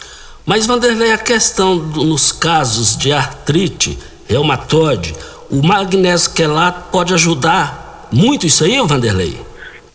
[0.46, 5.16] Mas, Vanderlei, a questão do, nos casos de artrite, reumatoide,
[5.50, 9.40] o magnésio quelato pode ajudar muito isso aí, Vanderlei?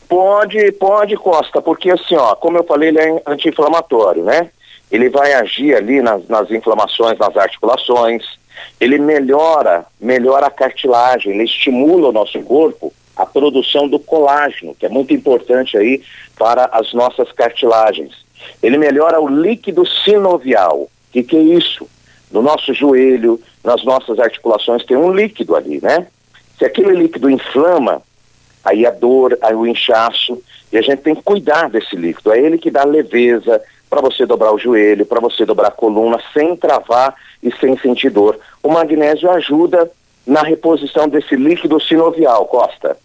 [0.08, 4.50] Pode, pode, Costa, porque assim, ó, como eu falei, ele é anti-inflamatório, né?
[4.90, 8.22] Ele vai agir ali nas, nas inflamações, nas articulações,
[8.78, 14.86] ele melhora, melhora a cartilagem, ele estimula o nosso corpo a produção do colágeno, que
[14.86, 16.02] é muito importante aí
[16.38, 18.12] para as nossas cartilagens.
[18.62, 20.80] Ele melhora o líquido sinovial.
[20.80, 21.88] O que, que é isso?
[22.30, 26.06] No nosso joelho, nas nossas articulações tem um líquido ali, né?
[26.58, 28.02] Se aquele líquido inflama,
[28.64, 30.40] aí a dor, aí o inchaço,
[30.72, 32.32] e a gente tem que cuidar desse líquido.
[32.32, 36.18] É ele que dá leveza para você dobrar o joelho, para você dobrar a coluna
[36.32, 38.38] sem travar e sem sentir dor.
[38.62, 39.90] O magnésio ajuda
[40.26, 42.96] na reposição desse líquido sinovial, Costa.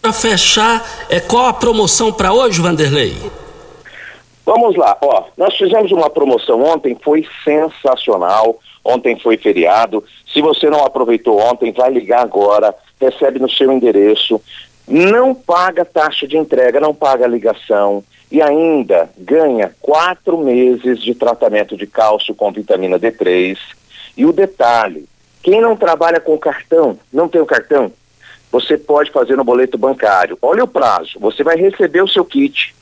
[0.00, 3.14] Para fechar, é qual a promoção para hoje, Vanderlei?
[4.44, 8.58] Vamos lá, ó, nós fizemos uma promoção ontem, foi sensacional.
[8.84, 10.04] Ontem foi feriado.
[10.32, 14.40] Se você não aproveitou ontem, vai ligar agora, recebe no seu endereço.
[14.86, 21.76] Não paga taxa de entrega, não paga ligação e ainda ganha quatro meses de tratamento
[21.76, 23.58] de cálcio com vitamina D3.
[24.16, 25.06] E o detalhe,
[25.42, 27.92] quem não trabalha com cartão, não tem o cartão,
[28.50, 30.38] você pode fazer no boleto bancário.
[30.40, 32.74] Olha o prazo, você vai receber o seu kit,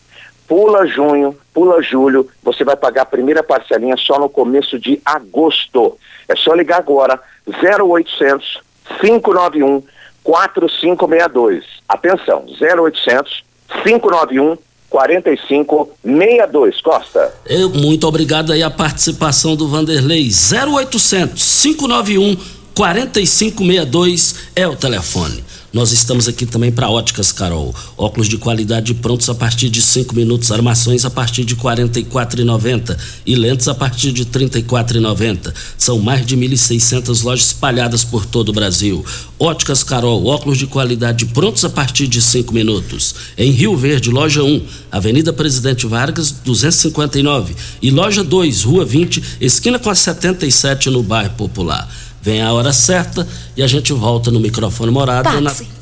[0.50, 5.96] pula junho, pula julho, você vai pagar a primeira parcelinha só no começo de agosto.
[6.26, 8.60] É só ligar agora, 0800
[9.00, 9.80] 591
[10.24, 11.64] 4562.
[11.88, 13.44] Atenção, 0800
[13.84, 14.58] 591
[14.88, 16.80] 4562.
[16.80, 17.32] Costa.
[17.46, 20.28] Eu, muito obrigado aí a participação do Vanderlei.
[20.28, 22.36] 0800 591
[22.74, 25.44] 4562 é o telefone.
[25.72, 27.72] Nós estamos aqui também para Óticas Carol.
[27.96, 32.98] Óculos de qualidade prontos a partir de 5 minutos, armações a partir de R$ 44,90
[33.24, 35.54] e lentes a partir de R$ 34,90.
[35.78, 39.04] São mais de 1.600 lojas espalhadas por todo o Brasil.
[39.38, 43.14] Óticas Carol, óculos de qualidade prontos a partir de 5 minutos.
[43.38, 47.54] Em Rio Verde, loja 1, Avenida Presidente Vargas, 259.
[47.80, 51.88] E loja 2, Rua 20, esquina com a 77 no bairro Popular.
[52.22, 55.24] Vem a hora certa e a gente volta no microfone morado.
[55.24, 55.64] Táxi.
[55.64, 55.80] Na...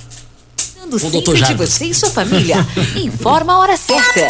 [0.88, 2.66] Cuidando sempre de você e sua família.
[2.96, 4.29] Informa a hora certa.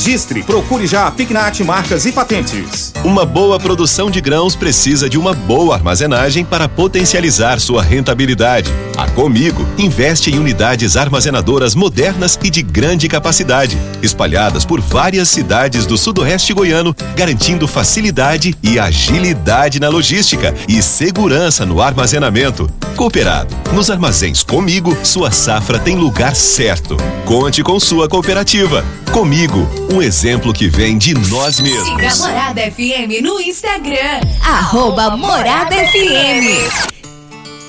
[0.00, 0.42] Registre.
[0.42, 2.90] Procure já a Pignat Marcas e Patentes.
[3.04, 8.72] Uma boa produção de grãos precisa de uma boa armazenagem para potencializar sua rentabilidade.
[8.96, 15.84] A Comigo investe em unidades armazenadoras modernas e de grande capacidade, espalhadas por várias cidades
[15.84, 22.70] do sudoeste goiano, garantindo facilidade e agilidade na logística e segurança no armazenamento.
[22.96, 26.96] Cooperado, nos armazéns Comigo, sua safra tem lugar certo.
[27.26, 28.84] Conte com sua cooperativa.
[29.12, 32.18] Comigo, um exemplo que vem de nós Siga mesmos.
[32.20, 34.20] Morada FM no Instagram.
[34.42, 36.88] Arroba Morada FM.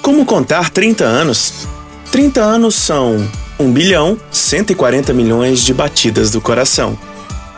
[0.02, 1.68] Como contar 30 anos?
[2.12, 3.28] 30 anos são
[3.60, 6.98] 1 bilhão 140 milhões de batidas do coração,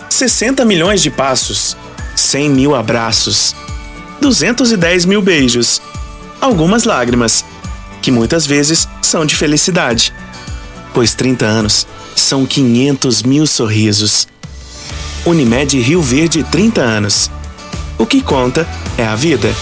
[0.10, 1.76] 60 milhões de passos,
[2.16, 3.56] 100 mil abraços,
[4.22, 5.82] 210 mil beijos,
[6.40, 7.44] algumas lágrimas,
[8.02, 10.14] que muitas vezes são de felicidade,
[10.94, 14.28] pois 30 anos são 500 mil sorrisos.
[15.26, 17.32] Unimed Rio Verde 30 anos.
[17.98, 18.68] O que conta
[18.98, 19.54] é a vida.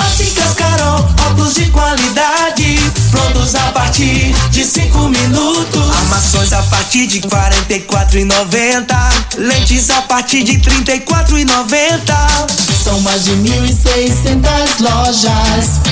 [0.00, 2.78] Óticas Carol, óculos de qualidade,
[3.10, 5.90] prontos a partir de 5 minutos.
[5.98, 9.38] Armações a partir de 44,90.
[9.38, 12.14] Lentes a partir de 34,90.
[12.82, 15.91] São mais de 1.600 lojas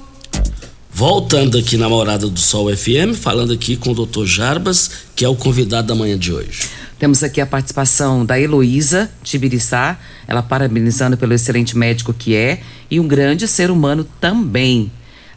[1.01, 4.23] Voltando aqui na Morada do Sol FM, falando aqui com o Dr.
[4.23, 6.69] Jarbas, que é o convidado da manhã de hoje.
[6.99, 9.97] Temos aqui a participação da Heloísa Tibiriçá,
[10.27, 14.91] ela parabenizando pelo excelente médico que é e um grande ser humano também.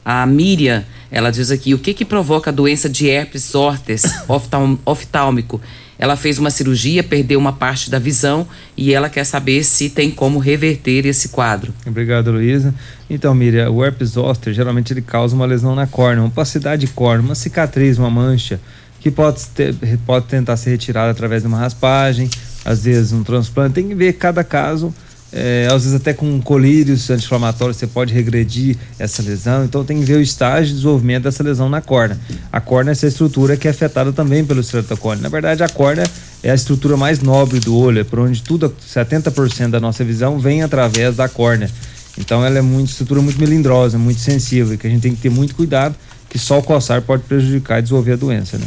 [0.04, 3.98] A Miriam, ela diz aqui, o que que provoca a doença de herpes zoster
[4.28, 5.62] oftal- oftálmico?
[5.98, 10.10] Ela fez uma cirurgia, perdeu uma parte da visão e ela quer saber se tem
[10.10, 11.72] como reverter esse quadro.
[11.86, 12.74] Obrigado, Luísa.
[13.08, 16.92] Então, Miriam, o herpes zoster geralmente ele causa uma lesão na córnea, uma opacidade de
[16.92, 18.60] córnea, uma cicatriz, uma mancha,
[19.00, 19.74] que pode, ter,
[20.06, 22.28] pode tentar ser retirada através de uma raspagem,
[22.64, 23.74] às vezes um transplante.
[23.74, 24.94] Tem que ver cada caso,
[25.36, 29.64] é, às vezes até com colírios anti-inflamatórios você pode regredir essa lesão.
[29.64, 32.16] Então tem que ver o estágio de desenvolvimento dessa lesão na córnea.
[32.52, 35.20] A córnea é essa estrutura que é afetada também pelo ceratocone.
[35.20, 36.04] Na verdade, a córnea
[36.40, 40.38] é a estrutura mais nobre do olho, é por onde tudo, 70% da nossa visão
[40.38, 41.68] vem através da córnea.
[42.16, 45.30] Então ela é muito estrutura muito melindrosa, muito sensível, que a gente tem que ter
[45.30, 45.96] muito cuidado,
[46.30, 48.66] que só o coçar pode prejudicar e desenvolver a doença, né?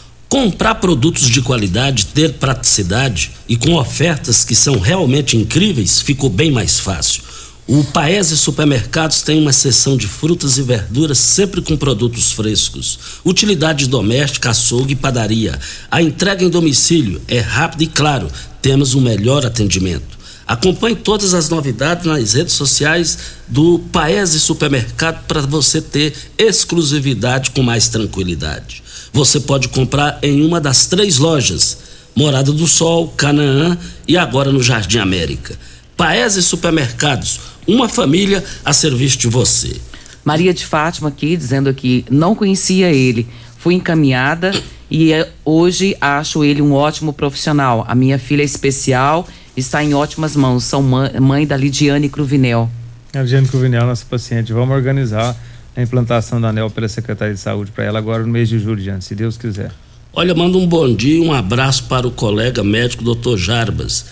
[0.31, 6.49] Comprar produtos de qualidade, ter praticidade e com ofertas que são realmente incríveis, ficou bem
[6.49, 7.21] mais fácil.
[7.67, 12.97] O Paese Supermercados tem uma seção de frutas e verduras sempre com produtos frescos.
[13.25, 15.59] Utilidade doméstica, açougue e padaria.
[15.91, 18.29] A entrega em domicílio é rápida e claro,
[18.61, 20.17] temos um melhor atendimento.
[20.47, 23.17] Acompanhe todas as novidades nas redes sociais
[23.49, 28.80] do Paese Supermercado para você ter exclusividade com mais tranquilidade.
[29.13, 31.77] Você pode comprar em uma das três lojas:
[32.15, 35.57] Morada do Sol, Canaã e agora no Jardim América.
[35.97, 39.75] Paese Supermercados, uma família a serviço de você.
[40.23, 43.27] Maria de Fátima aqui dizendo que não conhecia ele.
[43.57, 44.51] Fui encaminhada
[44.89, 47.85] e eh, hoje acho ele um ótimo profissional.
[47.87, 50.63] A minha filha é especial, está em ótimas mãos.
[50.63, 52.69] Sou mãe, da Lidiane Cruvinel.
[53.13, 55.35] Eugênio Cruvinel, nossa paciente, vamos organizar
[55.75, 58.81] a implantação da ANEL pela Secretaria de Saúde para ela agora no mês de julho,
[58.81, 59.71] Diante, se Deus quiser.
[60.13, 63.37] Olha, manda um bom dia e um abraço para o colega médico Dr.
[63.37, 64.05] Jarbas,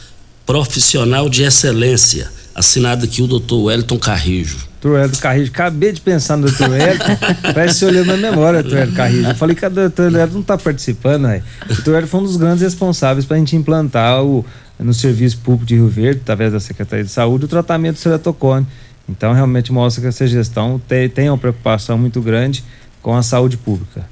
[0.46, 2.32] profissional de excelência.
[2.56, 3.56] Assinado aqui o Dr.
[3.56, 4.70] Wellington Carrijo.
[4.82, 4.96] Dr.
[4.96, 6.74] Hélio Carrijo, acabei de pensar no Dr.
[6.74, 7.02] Hélio,
[7.54, 8.78] parece que olhando na memória, Dr.
[8.78, 9.30] Hélio Carrijo.
[9.30, 10.16] Eu falei que o Dr.
[10.16, 11.42] Hélio não está participando, aí.
[11.70, 11.96] O Dr.
[11.96, 14.46] Hélio foi um dos grandes responsáveis para a gente implantar o,
[14.80, 18.66] no Serviço Público de Rio Verde, através da Secretaria de Saúde, o tratamento do ceratocone.
[19.10, 22.64] Então, realmente mostra que essa gestão tem, tem uma preocupação muito grande
[23.02, 24.08] com a saúde pública.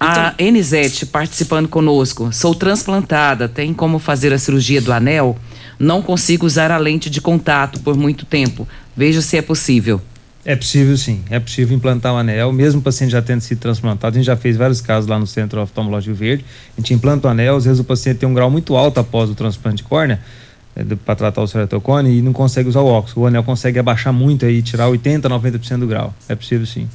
[0.00, 2.32] A Enisete participando conosco.
[2.32, 5.36] Sou transplantada, tem como fazer a cirurgia do anel?
[5.76, 8.66] Não consigo usar a lente de contato por muito tempo.
[8.96, 10.00] Veja se é possível.
[10.44, 14.14] É possível sim, é possível implantar o anel, mesmo o paciente já tendo sido transplantado,
[14.14, 17.30] a gente já fez vários casos lá no Centro Oftalmológico Verde, a gente implanta o
[17.30, 20.20] anel, às vezes o paciente tem um grau muito alto após o transplante de córnea,
[21.04, 24.44] para tratar o ceratocone e não consegue usar o óculos, o anel consegue abaixar muito
[24.44, 26.88] aí, tirar 80, 90% do grau, é possível sim.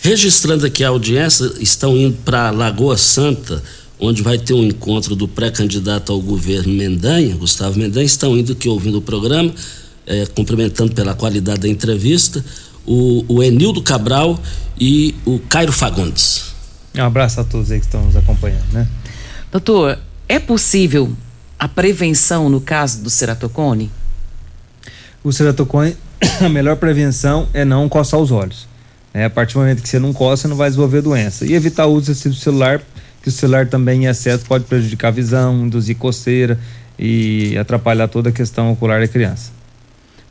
[0.00, 3.62] Registrando aqui a audiência, estão indo para Lagoa Santa,
[3.98, 8.68] onde vai ter um encontro do pré-candidato ao governo Mendanha, Gustavo Mendanha, estão indo aqui
[8.68, 9.52] ouvindo o programa,
[10.06, 12.44] é, cumprimentando pela qualidade da entrevista
[12.86, 14.40] o, o Enildo Cabral
[14.78, 16.54] e o Cairo Fagundes.
[16.94, 18.86] Um abraço a todos aí que estão nos acompanhando, né?
[19.50, 21.12] Doutor, é possível
[21.58, 23.90] a prevenção no caso do ceratocone?
[25.24, 25.96] O ceratocone,
[26.40, 28.68] a melhor prevenção é não coçar os olhos.
[29.12, 29.24] Né?
[29.24, 31.44] A partir do momento que você não coça, não vai desenvolver doença.
[31.46, 32.80] E evitar o uso do celular,
[33.22, 36.58] que o celular também em excesso pode prejudicar a visão, induzir coceira
[36.98, 39.50] e atrapalhar toda a questão ocular da criança.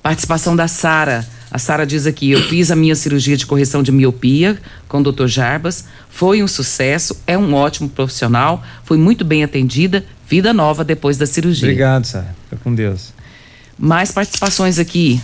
[0.01, 1.25] Participação da Sara.
[1.55, 4.57] A Sara diz aqui: eu fiz a minha cirurgia de correção de miopia
[4.89, 5.25] com o Dr.
[5.27, 11.17] Jarbas, foi um sucesso, é um ótimo profissional, foi muito bem atendida, vida nova depois
[11.17, 11.69] da cirurgia.
[11.69, 12.35] Obrigado, Sara.
[12.43, 13.13] Fica com Deus.
[13.79, 15.21] Mais participações aqui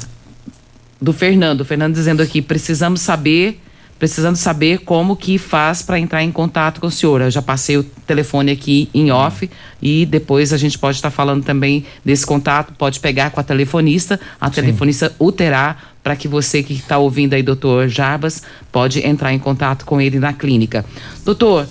[1.01, 1.61] do Fernando.
[1.61, 3.61] O Fernando dizendo aqui: precisamos saber
[4.01, 7.21] precisando saber como que faz para entrar em contato com o senhor.
[7.21, 9.47] Eu já passei o telefone aqui em off
[9.79, 14.19] e depois a gente pode estar falando também desse contato, pode pegar com a telefonista,
[14.39, 14.53] a Sim.
[14.53, 18.41] telefonista o terá para que você que está ouvindo aí, doutor Jarbas,
[18.71, 20.83] pode entrar em contato com ele na clínica.
[21.23, 21.67] Doutor,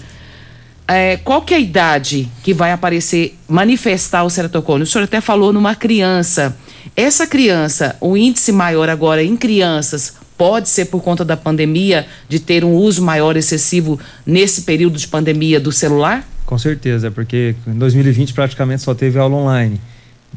[0.87, 4.85] é, qual que é a idade que vai aparecer, manifestar o ceratocone?
[4.85, 6.57] O senhor até falou numa criança.
[6.95, 12.41] Essa criança, o índice maior agora em crianças, pode ser por conta da pandemia, de
[12.41, 16.27] ter um uso maior excessivo nesse período de pandemia do celular?
[16.47, 19.79] Com certeza, porque em 2020 praticamente só teve aula online.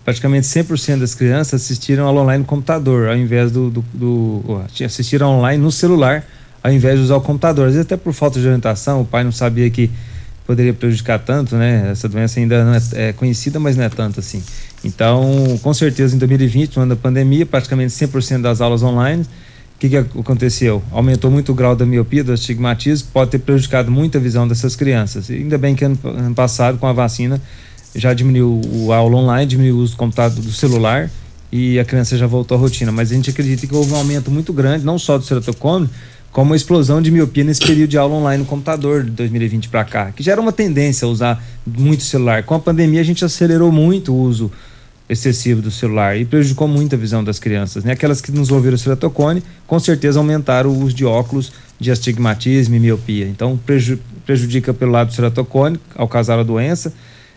[0.03, 5.37] Praticamente 100% das crianças assistiram aula online no computador, ao invés do, do, do assistiram
[5.37, 6.25] online no celular,
[6.61, 7.67] ao invés de usar o computador.
[7.67, 9.89] Às vezes até por falta de orientação, o pai não sabia que
[10.45, 11.91] poderia prejudicar tanto, né?
[11.91, 14.43] Essa doença ainda não é, é conhecida, mas não é tanto assim.
[14.83, 19.25] Então, com certeza, em 2020, no ano da pandemia, praticamente 100% das aulas online
[19.83, 20.81] que, que aconteceu?
[20.91, 24.75] Aumentou muito o grau da miopia, do astigmatismo, pode ter prejudicado muito a visão dessas
[24.77, 25.29] crianças.
[25.29, 27.41] E ainda bem que ano, ano passado, com a vacina,
[27.93, 31.09] já diminuiu o aula online, diminuiu o uso do computador, do celular
[31.51, 32.93] e a criança já voltou à rotina.
[32.93, 35.89] Mas a gente acredita que houve um aumento muito grande, não só do ceratocone,
[36.31, 39.83] como uma explosão de miopia nesse período de aula online no computador de 2020 para
[39.83, 42.43] cá, que já era uma tendência a usar muito celular.
[42.43, 44.49] Com a pandemia a gente acelerou muito o uso
[45.13, 47.83] excessivo do celular e prejudicou muito a visão das crianças.
[47.83, 47.93] Né?
[47.93, 52.75] Aquelas que nos ouviram o ceratocone, com certeza aumentaram o uso de óculos de astigmatismo
[52.75, 53.27] e miopia.
[53.27, 53.59] Então
[54.25, 56.93] prejudica pelo lado do ceratocone ao causar a doença,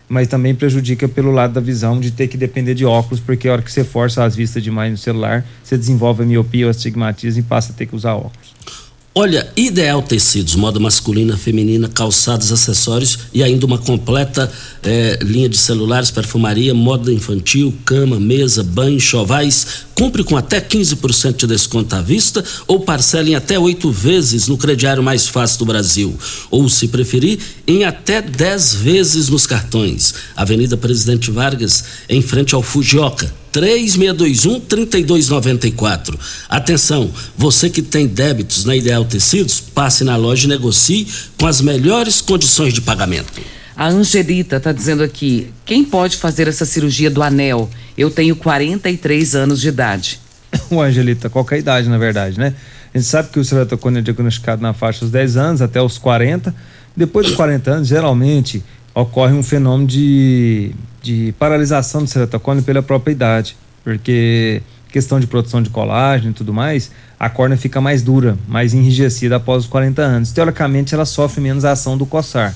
[0.09, 3.53] mas também prejudica pelo lado da visão de ter que depender de óculos, porque a
[3.53, 7.41] hora que você força as vistas demais no celular, você desenvolve a miopia ou astigmatismo
[7.41, 8.46] e passa a ter que usar óculos.
[9.19, 14.53] Olha, Ideal Tecidos, moda masculina, feminina, calçados, acessórios e ainda uma completa
[14.83, 19.87] eh, linha de celulares, perfumaria, moda infantil, cama, mesa, banho, chovais.
[19.95, 24.59] Compre com até 15% de desconto à vista ou parcele em até oito vezes no
[24.59, 26.15] crediário mais fácil do Brasil.
[26.51, 30.13] Ou, se preferir, em até 10 vezes nos cartões.
[30.37, 36.19] Avenida Presidente Vargas, em frente ao Fujioka 3621 3294.
[36.47, 41.63] Atenção, você que tem débitos na Ideal Tecidos, passe na loja e negocie com as
[41.63, 43.33] melhores condições de pagamento.
[43.75, 47.71] A Angelita está dizendo aqui: quem pode fazer essa cirurgia do anel?
[47.97, 50.21] Eu tenho 43 anos de idade.
[50.71, 52.53] O Angelita, qualquer idade, na verdade, né?
[52.95, 55.97] A gente sabe que o ceratocone é diagnosticado na faixa dos 10 anos até os
[55.97, 56.55] 40.
[56.95, 58.63] Depois dos 40 anos, geralmente
[58.97, 60.75] ocorre um fenômeno de
[61.07, 66.53] de paralisação do ceratocone pela própria idade, porque questão de produção de colágeno e tudo
[66.53, 70.33] mais, a córnea fica mais dura, mais enrijecida após os 40 anos.
[70.33, 72.53] Teoricamente, ela sofre menos ação do coçar.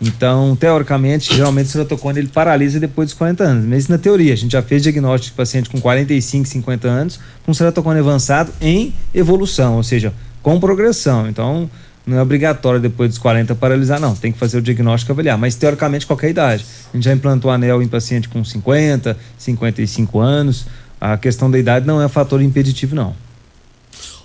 [0.00, 3.66] Então, teoricamente, geralmente o ceratocone ele paralisa depois dos 40 anos.
[3.66, 7.52] Mas na teoria, a gente já fez diagnóstico de paciente com 45, 50 anos com
[7.52, 11.28] ceratocone avançado em evolução, ou seja, com progressão.
[11.28, 11.70] Então,
[12.06, 14.14] não é obrigatório depois dos 40 paralisar, não.
[14.14, 15.38] Tem que fazer o diagnóstico e avaliar.
[15.38, 16.64] Mas teoricamente, qualquer idade.
[16.92, 20.66] A gente já implantou anel em paciente com 50, 55 anos.
[21.00, 23.14] A questão da idade não é fator impeditivo, não.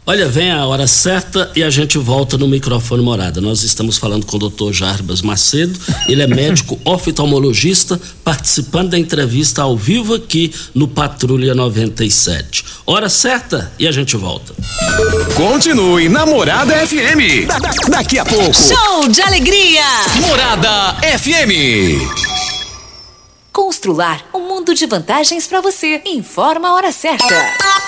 [0.10, 3.41] Olha, vem a hora certa e a gente volta no microfone morada.
[3.41, 4.72] Nós estamos falando com o Dr.
[4.72, 5.78] Jarbas Macedo,
[6.08, 12.64] ele é médico oftalmologista, participando da entrevista ao vivo aqui no Patrulha 97.
[12.86, 14.55] Hora certa e a gente volta.
[15.36, 17.45] Continue na Morada FM.
[17.45, 18.53] Da -da daqui a pouco.
[18.53, 19.84] Show de alegria!
[20.22, 21.51] Morada FM.
[23.51, 26.01] Constrular um mundo de vantagens para você.
[26.05, 27.86] Informa a hora certa.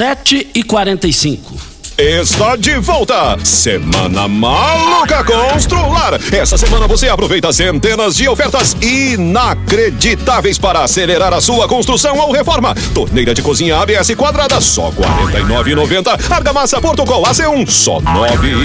[0.00, 1.69] Sete e quarenta e cinco.
[2.02, 3.36] Está de volta!
[3.44, 6.18] Semana Maluca Constrular.
[6.32, 12.74] Essa semana você aproveita centenas de ofertas inacreditáveis para acelerar a sua construção ou reforma.
[12.94, 16.32] Torneira de cozinha ABS quadrada, só R$ 49,90.
[16.32, 18.06] Argamassa Portugal AC1, só R$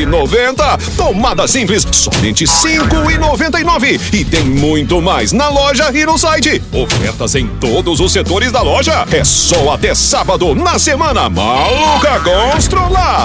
[0.06, 0.96] 9,90.
[0.96, 4.14] Tomada simples, somente R$ 5,99.
[4.14, 6.64] E tem muito mais na loja e no site.
[6.72, 9.06] Ofertas em todos os setores da loja.
[9.12, 13.25] É só até sábado, na Semana Maluca Constrular.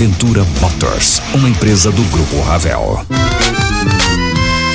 [0.00, 3.04] Aventura Motors, uma empresa do Grupo Ravel.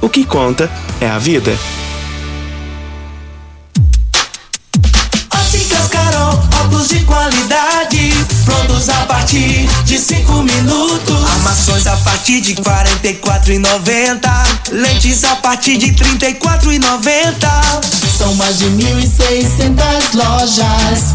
[0.00, 0.70] O que conta
[1.00, 1.58] é a vida.
[5.34, 8.12] Óticas Carol, óculos de qualidade,
[8.44, 11.24] prontos a partir de cinco minutos.
[11.30, 14.30] Armações a partir de quarenta e quatro e noventa,
[14.70, 17.50] lentes a partir de trinta e quatro e noventa.
[18.16, 21.14] São mais de mil e seiscentas lojas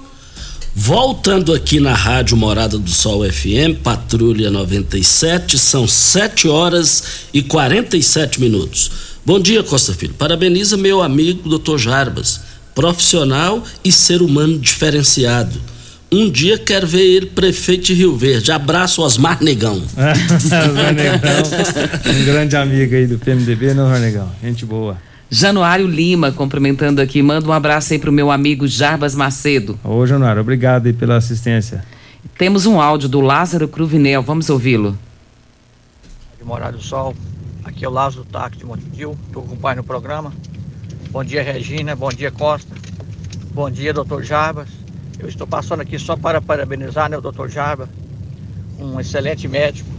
[0.73, 7.03] Voltando aqui na Rádio Morada do Sol FM, Patrulha 97, são 7 horas
[7.33, 8.89] e 47 minutos.
[9.25, 10.13] Bom dia, Costa Filho.
[10.13, 11.77] Parabeniza meu amigo Dr.
[11.77, 12.39] Jarbas,
[12.73, 15.59] profissional e ser humano diferenciado.
[16.09, 18.53] Um dia quero ver ele prefeito de Rio Verde.
[18.53, 19.75] Abraço, Osmar Negão.
[20.33, 24.31] Osmar Negão, um grande amigo aí do PMDB, não, Osmar Negão?
[24.41, 24.97] Gente boa.
[25.33, 27.23] Januário Lima, cumprimentando aqui.
[27.23, 29.79] Manda um abraço aí pro meu amigo Jarbas Macedo.
[29.81, 31.85] Ô, Januário, obrigado aí pela assistência.
[32.37, 34.97] Temos um áudio do Lázaro Cruvinel, vamos ouvi-lo.
[36.37, 37.15] De Morada do Sol,
[37.63, 40.33] aqui é o Lázaro Taque de Montevideo, estou acompanhando o programa.
[41.11, 42.75] Bom dia, Regina, bom dia, Costa.
[43.53, 44.67] Bom dia, doutor Jarbas.
[45.17, 47.87] Eu estou passando aqui só para parabenizar né, o doutor Jarbas,
[48.77, 49.89] um excelente médico.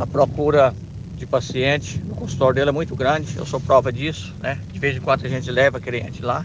[0.00, 0.74] A procura
[1.22, 4.58] de paciente no consultório dele é muito grande, eu sou prova disso, né?
[4.72, 6.44] De vez em quando a gente leva cliente lá.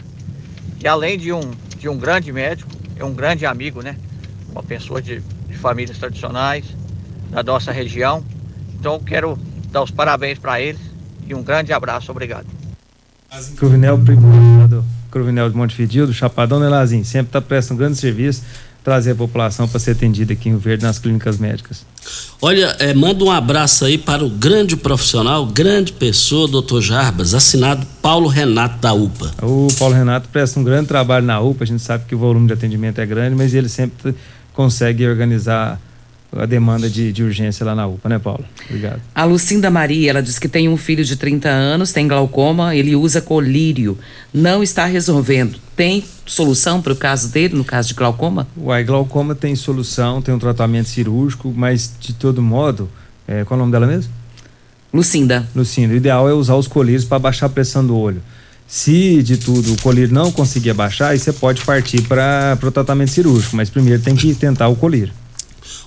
[0.80, 3.97] E além de um, de um grande médico, é um grande amigo, né?
[4.51, 6.65] Uma pessoa de, de famílias tradicionais
[7.32, 8.23] da nossa região.
[8.80, 9.36] Então quero
[9.71, 10.80] dar os parabéns para ele
[11.25, 12.45] e um grande abraço, obrigado.
[13.57, 14.66] Cruvinel, primo do
[15.12, 17.05] Cruvinel de Montevideo, do Chapadão, né, Lazinho?
[17.05, 18.43] Sempre está prestando um grande serviço,
[18.84, 21.86] trazer a população para ser atendida aqui em Rio Verde nas clínicas médicas.
[22.41, 27.86] Olha, é, manda um abraço aí para o grande profissional, grande pessoa, doutor Jarbas, assinado
[28.01, 29.34] Paulo Renato da UPA.
[29.41, 32.47] O Paulo Renato presta um grande trabalho na UPA, a gente sabe que o volume
[32.47, 34.16] de atendimento é grande, mas ele sempre
[34.53, 35.80] consegue organizar
[36.36, 38.43] a demanda de, de urgência lá na UPA, né, Paulo?
[38.65, 39.01] Obrigado.
[39.15, 42.95] A Lucinda Maria, ela diz que tem um filho de 30 anos, tem glaucoma, ele
[42.95, 43.97] usa colírio,
[44.34, 45.57] não está resolvendo.
[45.75, 48.47] Tem solução para o caso dele, no caso de glaucoma?
[48.57, 52.89] Uai, glaucoma tem solução, tem um tratamento cirúrgico, mas de todo modo,
[53.28, 54.11] é, qual é o nome dela mesmo?
[54.93, 55.47] Lucinda.
[55.55, 58.21] Lucinda, o ideal é usar os colírios para baixar a pressão do olho.
[58.67, 63.11] Se de tudo o colírio não conseguir baixar, aí você pode partir para o tratamento
[63.11, 65.13] cirúrgico, mas primeiro tem que tentar o colírio.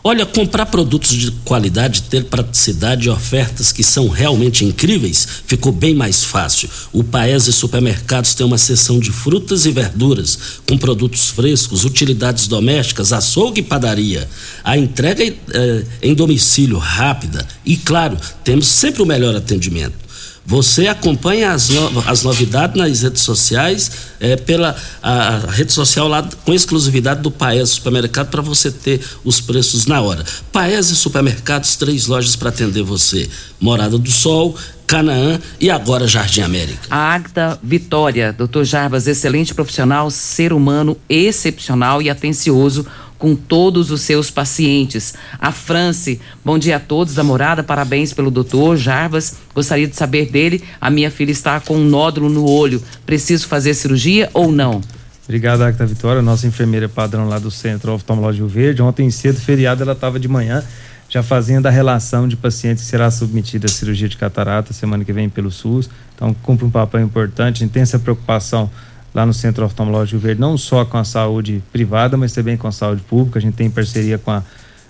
[0.02, 5.94] Olha, comprar produtos de qualidade, ter praticidade e ofertas que são realmente incríveis, ficou bem
[5.94, 6.70] mais fácil.
[6.90, 13.12] O Paese Supermercados tem uma seção de frutas e verduras, com produtos frescos, utilidades domésticas,
[13.12, 14.28] açougue e padaria.
[14.64, 20.09] A entrega é, em domicílio rápida e, claro, temos sempre o melhor atendimento.
[20.44, 26.08] Você acompanha as, no, as novidades nas redes sociais, é, pela a, a rede social
[26.08, 30.24] lá com exclusividade do Paese Supermercado para você ter os preços na hora.
[30.50, 33.28] Paese Supermercados, três lojas para atender você.
[33.60, 36.80] Morada do Sol, Canaã e agora Jardim América.
[36.90, 42.84] A Agda Vitória, doutor Jarbas, excelente profissional, ser humano excepcional e atencioso
[43.20, 45.14] com todos os seus pacientes.
[45.38, 49.36] A France, bom dia a todos da morada, parabéns pelo doutor Jarbas.
[49.54, 50.64] Gostaria de saber dele.
[50.80, 52.82] A minha filha está com um nódulo no olho.
[53.04, 54.80] Preciso fazer cirurgia ou não?
[55.24, 58.82] Obrigado, Acta Vitória, nossa enfermeira padrão lá do Centro Oftalmológico Verde.
[58.82, 60.64] Ontem cedo, feriado, ela estava de manhã
[61.10, 65.12] já fazendo a relação de pacientes que será submetida à cirurgia de catarata semana que
[65.12, 65.90] vem pelo SUS.
[66.14, 67.56] Então, cumpre um papel importante.
[67.56, 68.70] A gente tem essa preocupação
[69.14, 72.72] lá no Centro Oftalmológico Verde, não só com a saúde privada, mas também com a
[72.72, 73.38] saúde pública.
[73.38, 74.42] A gente tem parceria com a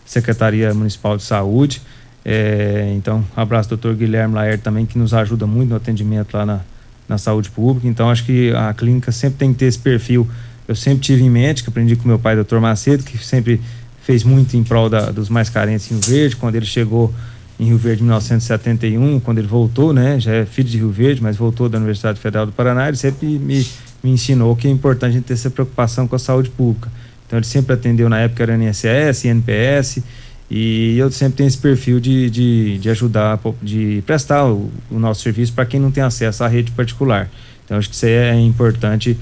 [0.04, 1.80] Secretaria Municipal de Saúde.
[2.24, 6.44] É, então, um abraço, doutor Guilherme Laer também, que nos ajuda muito no atendimento lá
[6.44, 6.60] na,
[7.08, 7.88] na saúde pública.
[7.88, 10.28] Então, acho que a clínica sempre tem que ter esse perfil.
[10.68, 13.60] Eu sempre tive em mente, que aprendi com meu pai, doutor Macedo, que sempre
[14.02, 16.36] fez muito em prol da, dos mais carentes em Rio Verde.
[16.36, 17.12] Quando ele chegou
[17.58, 21.22] em Rio Verde em 1971, quando ele voltou, né, já é filho de Rio Verde,
[21.22, 23.66] mas voltou da Universidade Federal do Paraná, ele sempre me
[24.02, 26.90] me ensinou que é importante a gente ter essa preocupação com a saúde pública.
[27.26, 30.02] Então ele sempre atendeu na época era INSS, INPS,
[30.50, 35.22] e eu sempre tenho esse perfil de, de, de ajudar, de prestar o, o nosso
[35.22, 37.30] serviço para quem não tem acesso à rede particular.
[37.64, 39.16] Então acho que isso é importante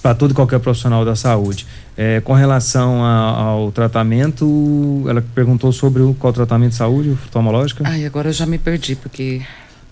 [0.00, 1.66] para todo e qualquer profissional da saúde.
[1.96, 7.82] É, com relação a, ao tratamento, ela perguntou sobre o, qual tratamento de saúde oftalmológica?
[7.86, 9.40] Ai, agora eu já me perdi, porque.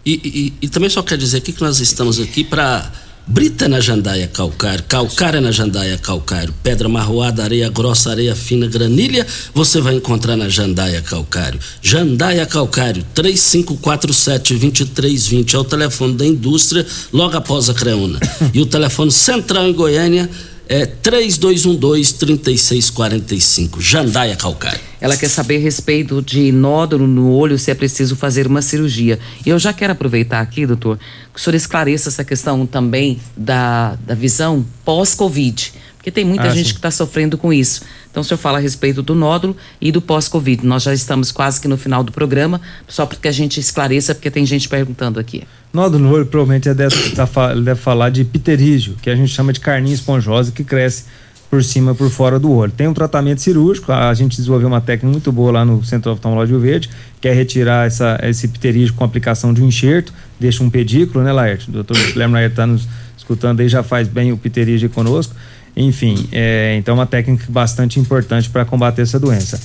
[0.05, 0.21] E,
[0.61, 2.93] e, e também só quer dizer aqui que nós estamos aqui para
[3.25, 9.25] Brita na jandaia calcário, calcária na jandaia calcário, pedra marroada, areia grossa, areia fina, granilha,
[9.55, 11.61] você vai encontrar na jandaia calcário.
[11.81, 18.19] Jandaia calcário, 3547-2320 é o telefone da indústria, logo após a Creuna.
[18.53, 20.29] E o telefone central em Goiânia
[20.73, 24.81] é 3212-3645, Jandaia Calcário.
[24.99, 29.19] Ela quer saber a respeito de nódulo no olho, se é preciso fazer uma cirurgia.
[29.45, 30.99] E eu já quero aproveitar aqui, doutor,
[31.33, 35.75] que o senhor esclareça essa questão também da, da visão pós-Covid.
[35.99, 36.73] Porque tem muita ah, gente sim.
[36.73, 37.83] que está sofrendo com isso.
[38.13, 40.67] Então, o senhor fala a respeito do nódulo e do pós-Covid.
[40.67, 44.15] Nós já estamos quase que no final do programa, só para que a gente esclareça,
[44.15, 45.45] porque tem gente perguntando aqui.
[45.73, 49.51] Nódulo no olho, provavelmente, ele deve, tá, deve falar de pterígio, que a gente chama
[49.51, 51.05] de carninha esponjosa, que cresce
[51.49, 52.71] por cima por fora do olho.
[52.71, 56.59] Tem um tratamento cirúrgico, a gente desenvolveu uma técnica muito boa lá no Centro Oftalmológico
[56.59, 61.25] Verde, que é retirar essa, esse pterígio com aplicação de um enxerto, deixa um pedículo,
[61.25, 61.71] né, Laerte?
[61.71, 62.87] O doutor Guilherme Laerte está nos
[63.17, 65.35] escutando aí, já faz bem o pterígio conosco.
[65.77, 69.61] Enfim, é, então é uma técnica bastante importante para combater essa doença.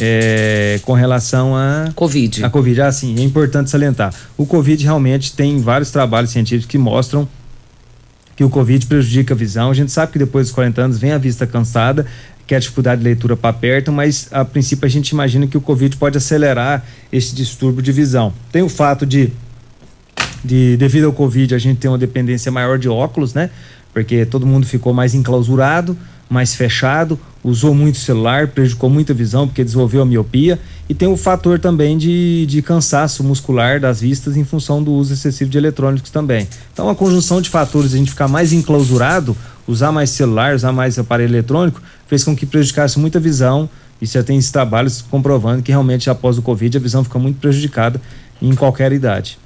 [0.00, 2.44] É, com relação a Covid.
[2.44, 4.14] A Covid, ah, sim, é importante salientar.
[4.36, 7.28] O Covid realmente tem vários trabalhos científicos que mostram
[8.36, 9.68] que o Covid prejudica a visão.
[9.68, 12.06] A gente sabe que depois dos 40 anos vem a vista cansada,
[12.46, 15.58] que é a dificuldade de leitura para perto, mas a princípio a gente imagina que
[15.58, 18.32] o Covid pode acelerar esse distúrbio de visão.
[18.52, 19.32] Tem o fato de,
[20.44, 23.50] de devido ao Covid, a gente tem uma dependência maior de óculos, né?
[23.98, 25.96] Porque todo mundo ficou mais enclausurado,
[26.30, 31.08] mais fechado, usou muito celular, prejudicou muito a visão porque desenvolveu a miopia e tem
[31.08, 35.58] o fator também de, de cansaço muscular das vistas em função do uso excessivo de
[35.58, 36.46] eletrônicos também.
[36.72, 39.36] Então a conjunção de fatores, a gente ficar mais enclausurado,
[39.66, 43.68] usar mais celular, usar mais aparelho eletrônico, fez com que prejudicasse muita visão
[44.00, 47.40] e já tem esses trabalhos comprovando que realmente após o Covid a visão fica muito
[47.40, 48.00] prejudicada
[48.40, 49.38] em qualquer idade.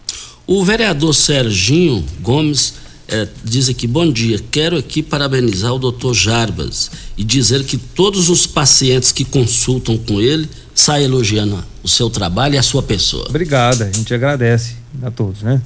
[0.46, 2.81] O vereador Serginho Gomes
[3.12, 8.30] é, diz aqui: bom dia, quero aqui parabenizar o doutor Jarbas e dizer que todos
[8.30, 13.26] os pacientes que consultam com ele saem elogiando o seu trabalho e a sua pessoa.
[13.28, 15.60] Obrigado, a gente agradece a todos, né?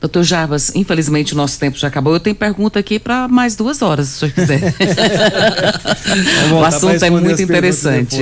[0.00, 2.14] Doutor Jarbas, infelizmente o nosso tempo já acabou.
[2.14, 4.74] Eu tenho pergunta aqui para mais duas horas, se o senhor quiser.
[6.58, 8.16] o assunto é muito interessante.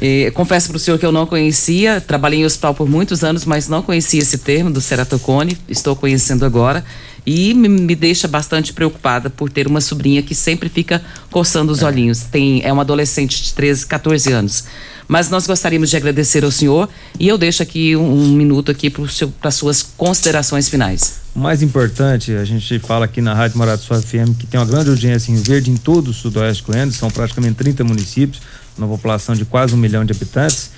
[0.00, 3.44] E, confesso para o senhor que eu não conhecia, trabalhei em hospital por muitos anos,
[3.44, 6.84] mas não conhecia esse termo do ceratocone, estou conhecendo agora.
[7.26, 11.82] E me, me, deixa bastante preocupada por ter uma sobrinha que sempre fica coçando os
[11.82, 11.86] é.
[11.86, 12.22] olhinhos.
[12.22, 14.64] Tem, é uma adolescente de 13, 14 anos.
[15.06, 18.88] Mas nós gostaríamos de agradecer ao senhor e eu deixo aqui um, um minuto aqui
[19.40, 21.20] para suas considerações finais.
[21.34, 24.66] O mais importante, a gente fala aqui na Rádio Morado Sua FM que tem uma
[24.66, 28.40] grande audiência em Verde em todo o sudoeste goiano, são praticamente 30 municípios,
[28.78, 30.70] uma população de quase um milhão de habitantes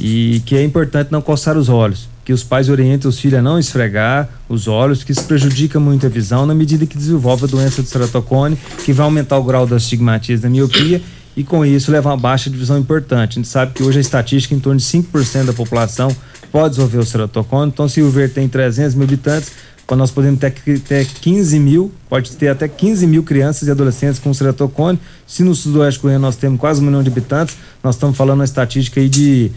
[0.00, 3.42] e que é importante não coçar os olhos que os pais orientem os filhos a
[3.42, 7.46] não esfregar os olhos, que isso prejudica muito a visão na medida que desenvolve a
[7.46, 8.54] doença do ceratocone,
[8.84, 11.00] que vai aumentar o grau da astigmatismo da miopia
[11.34, 13.30] e com isso leva a uma baixa de visão importante.
[13.30, 16.14] A gente sabe que hoje a estatística em torno de 5% da população
[16.52, 19.50] pode desenvolver o ceratocone, então se o Ver tem 300 mil habitantes,
[19.86, 24.20] quando nós podemos ter, ter 15 mil, pode ter até 15 mil crianças e adolescentes
[24.20, 25.00] com ceratocone.
[25.26, 28.44] Se no sudoeste goiano nós temos quase um milhão de habitantes, nós estamos falando uma
[28.44, 29.50] estatística aí de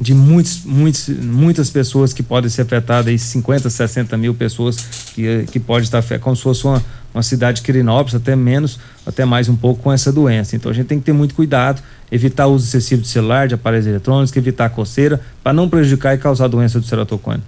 [0.00, 4.76] de muitos, muitos, muitas pessoas que podem ser afetadas, aí 50, 60 mil pessoas
[5.14, 6.82] que, que pode estar como se fosse uma,
[7.12, 10.56] uma cidade Quirinópolis, até menos, até mais um pouco com essa doença.
[10.56, 13.54] Então a gente tem que ter muito cuidado, evitar o uso excessivo de celular, de
[13.54, 17.42] aparelhos eletrônicos, evitar a coceira, para não prejudicar e causar doença do ceratocone.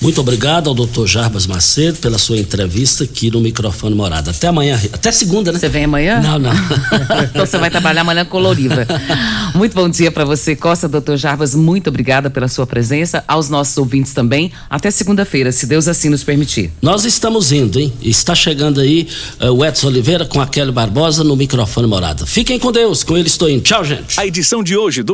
[0.00, 4.30] Muito obrigado ao doutor Jarbas Macedo pela sua entrevista aqui no microfone Morada.
[4.30, 5.58] Até amanhã, até segunda, né?
[5.58, 6.20] Você vem amanhã?
[6.20, 6.52] Não, não.
[7.30, 8.86] então você vai trabalhar amanhã colorida.
[9.54, 11.54] Muito bom dia para você, Costa, doutor Jarbas.
[11.54, 13.22] Muito obrigada pela sua presença.
[13.28, 14.50] Aos nossos ouvintes também.
[14.70, 16.70] Até segunda-feira, se Deus assim nos permitir.
[16.80, 17.92] Nós estamos indo, hein?
[18.00, 19.06] Está chegando aí
[19.40, 22.24] uh, o Edson Oliveira com a Kelly Barbosa no microfone Morada.
[22.24, 23.62] Fiquem com Deus, com ele estou indo.
[23.62, 24.18] Tchau, gente.
[24.18, 25.08] A edição de hoje do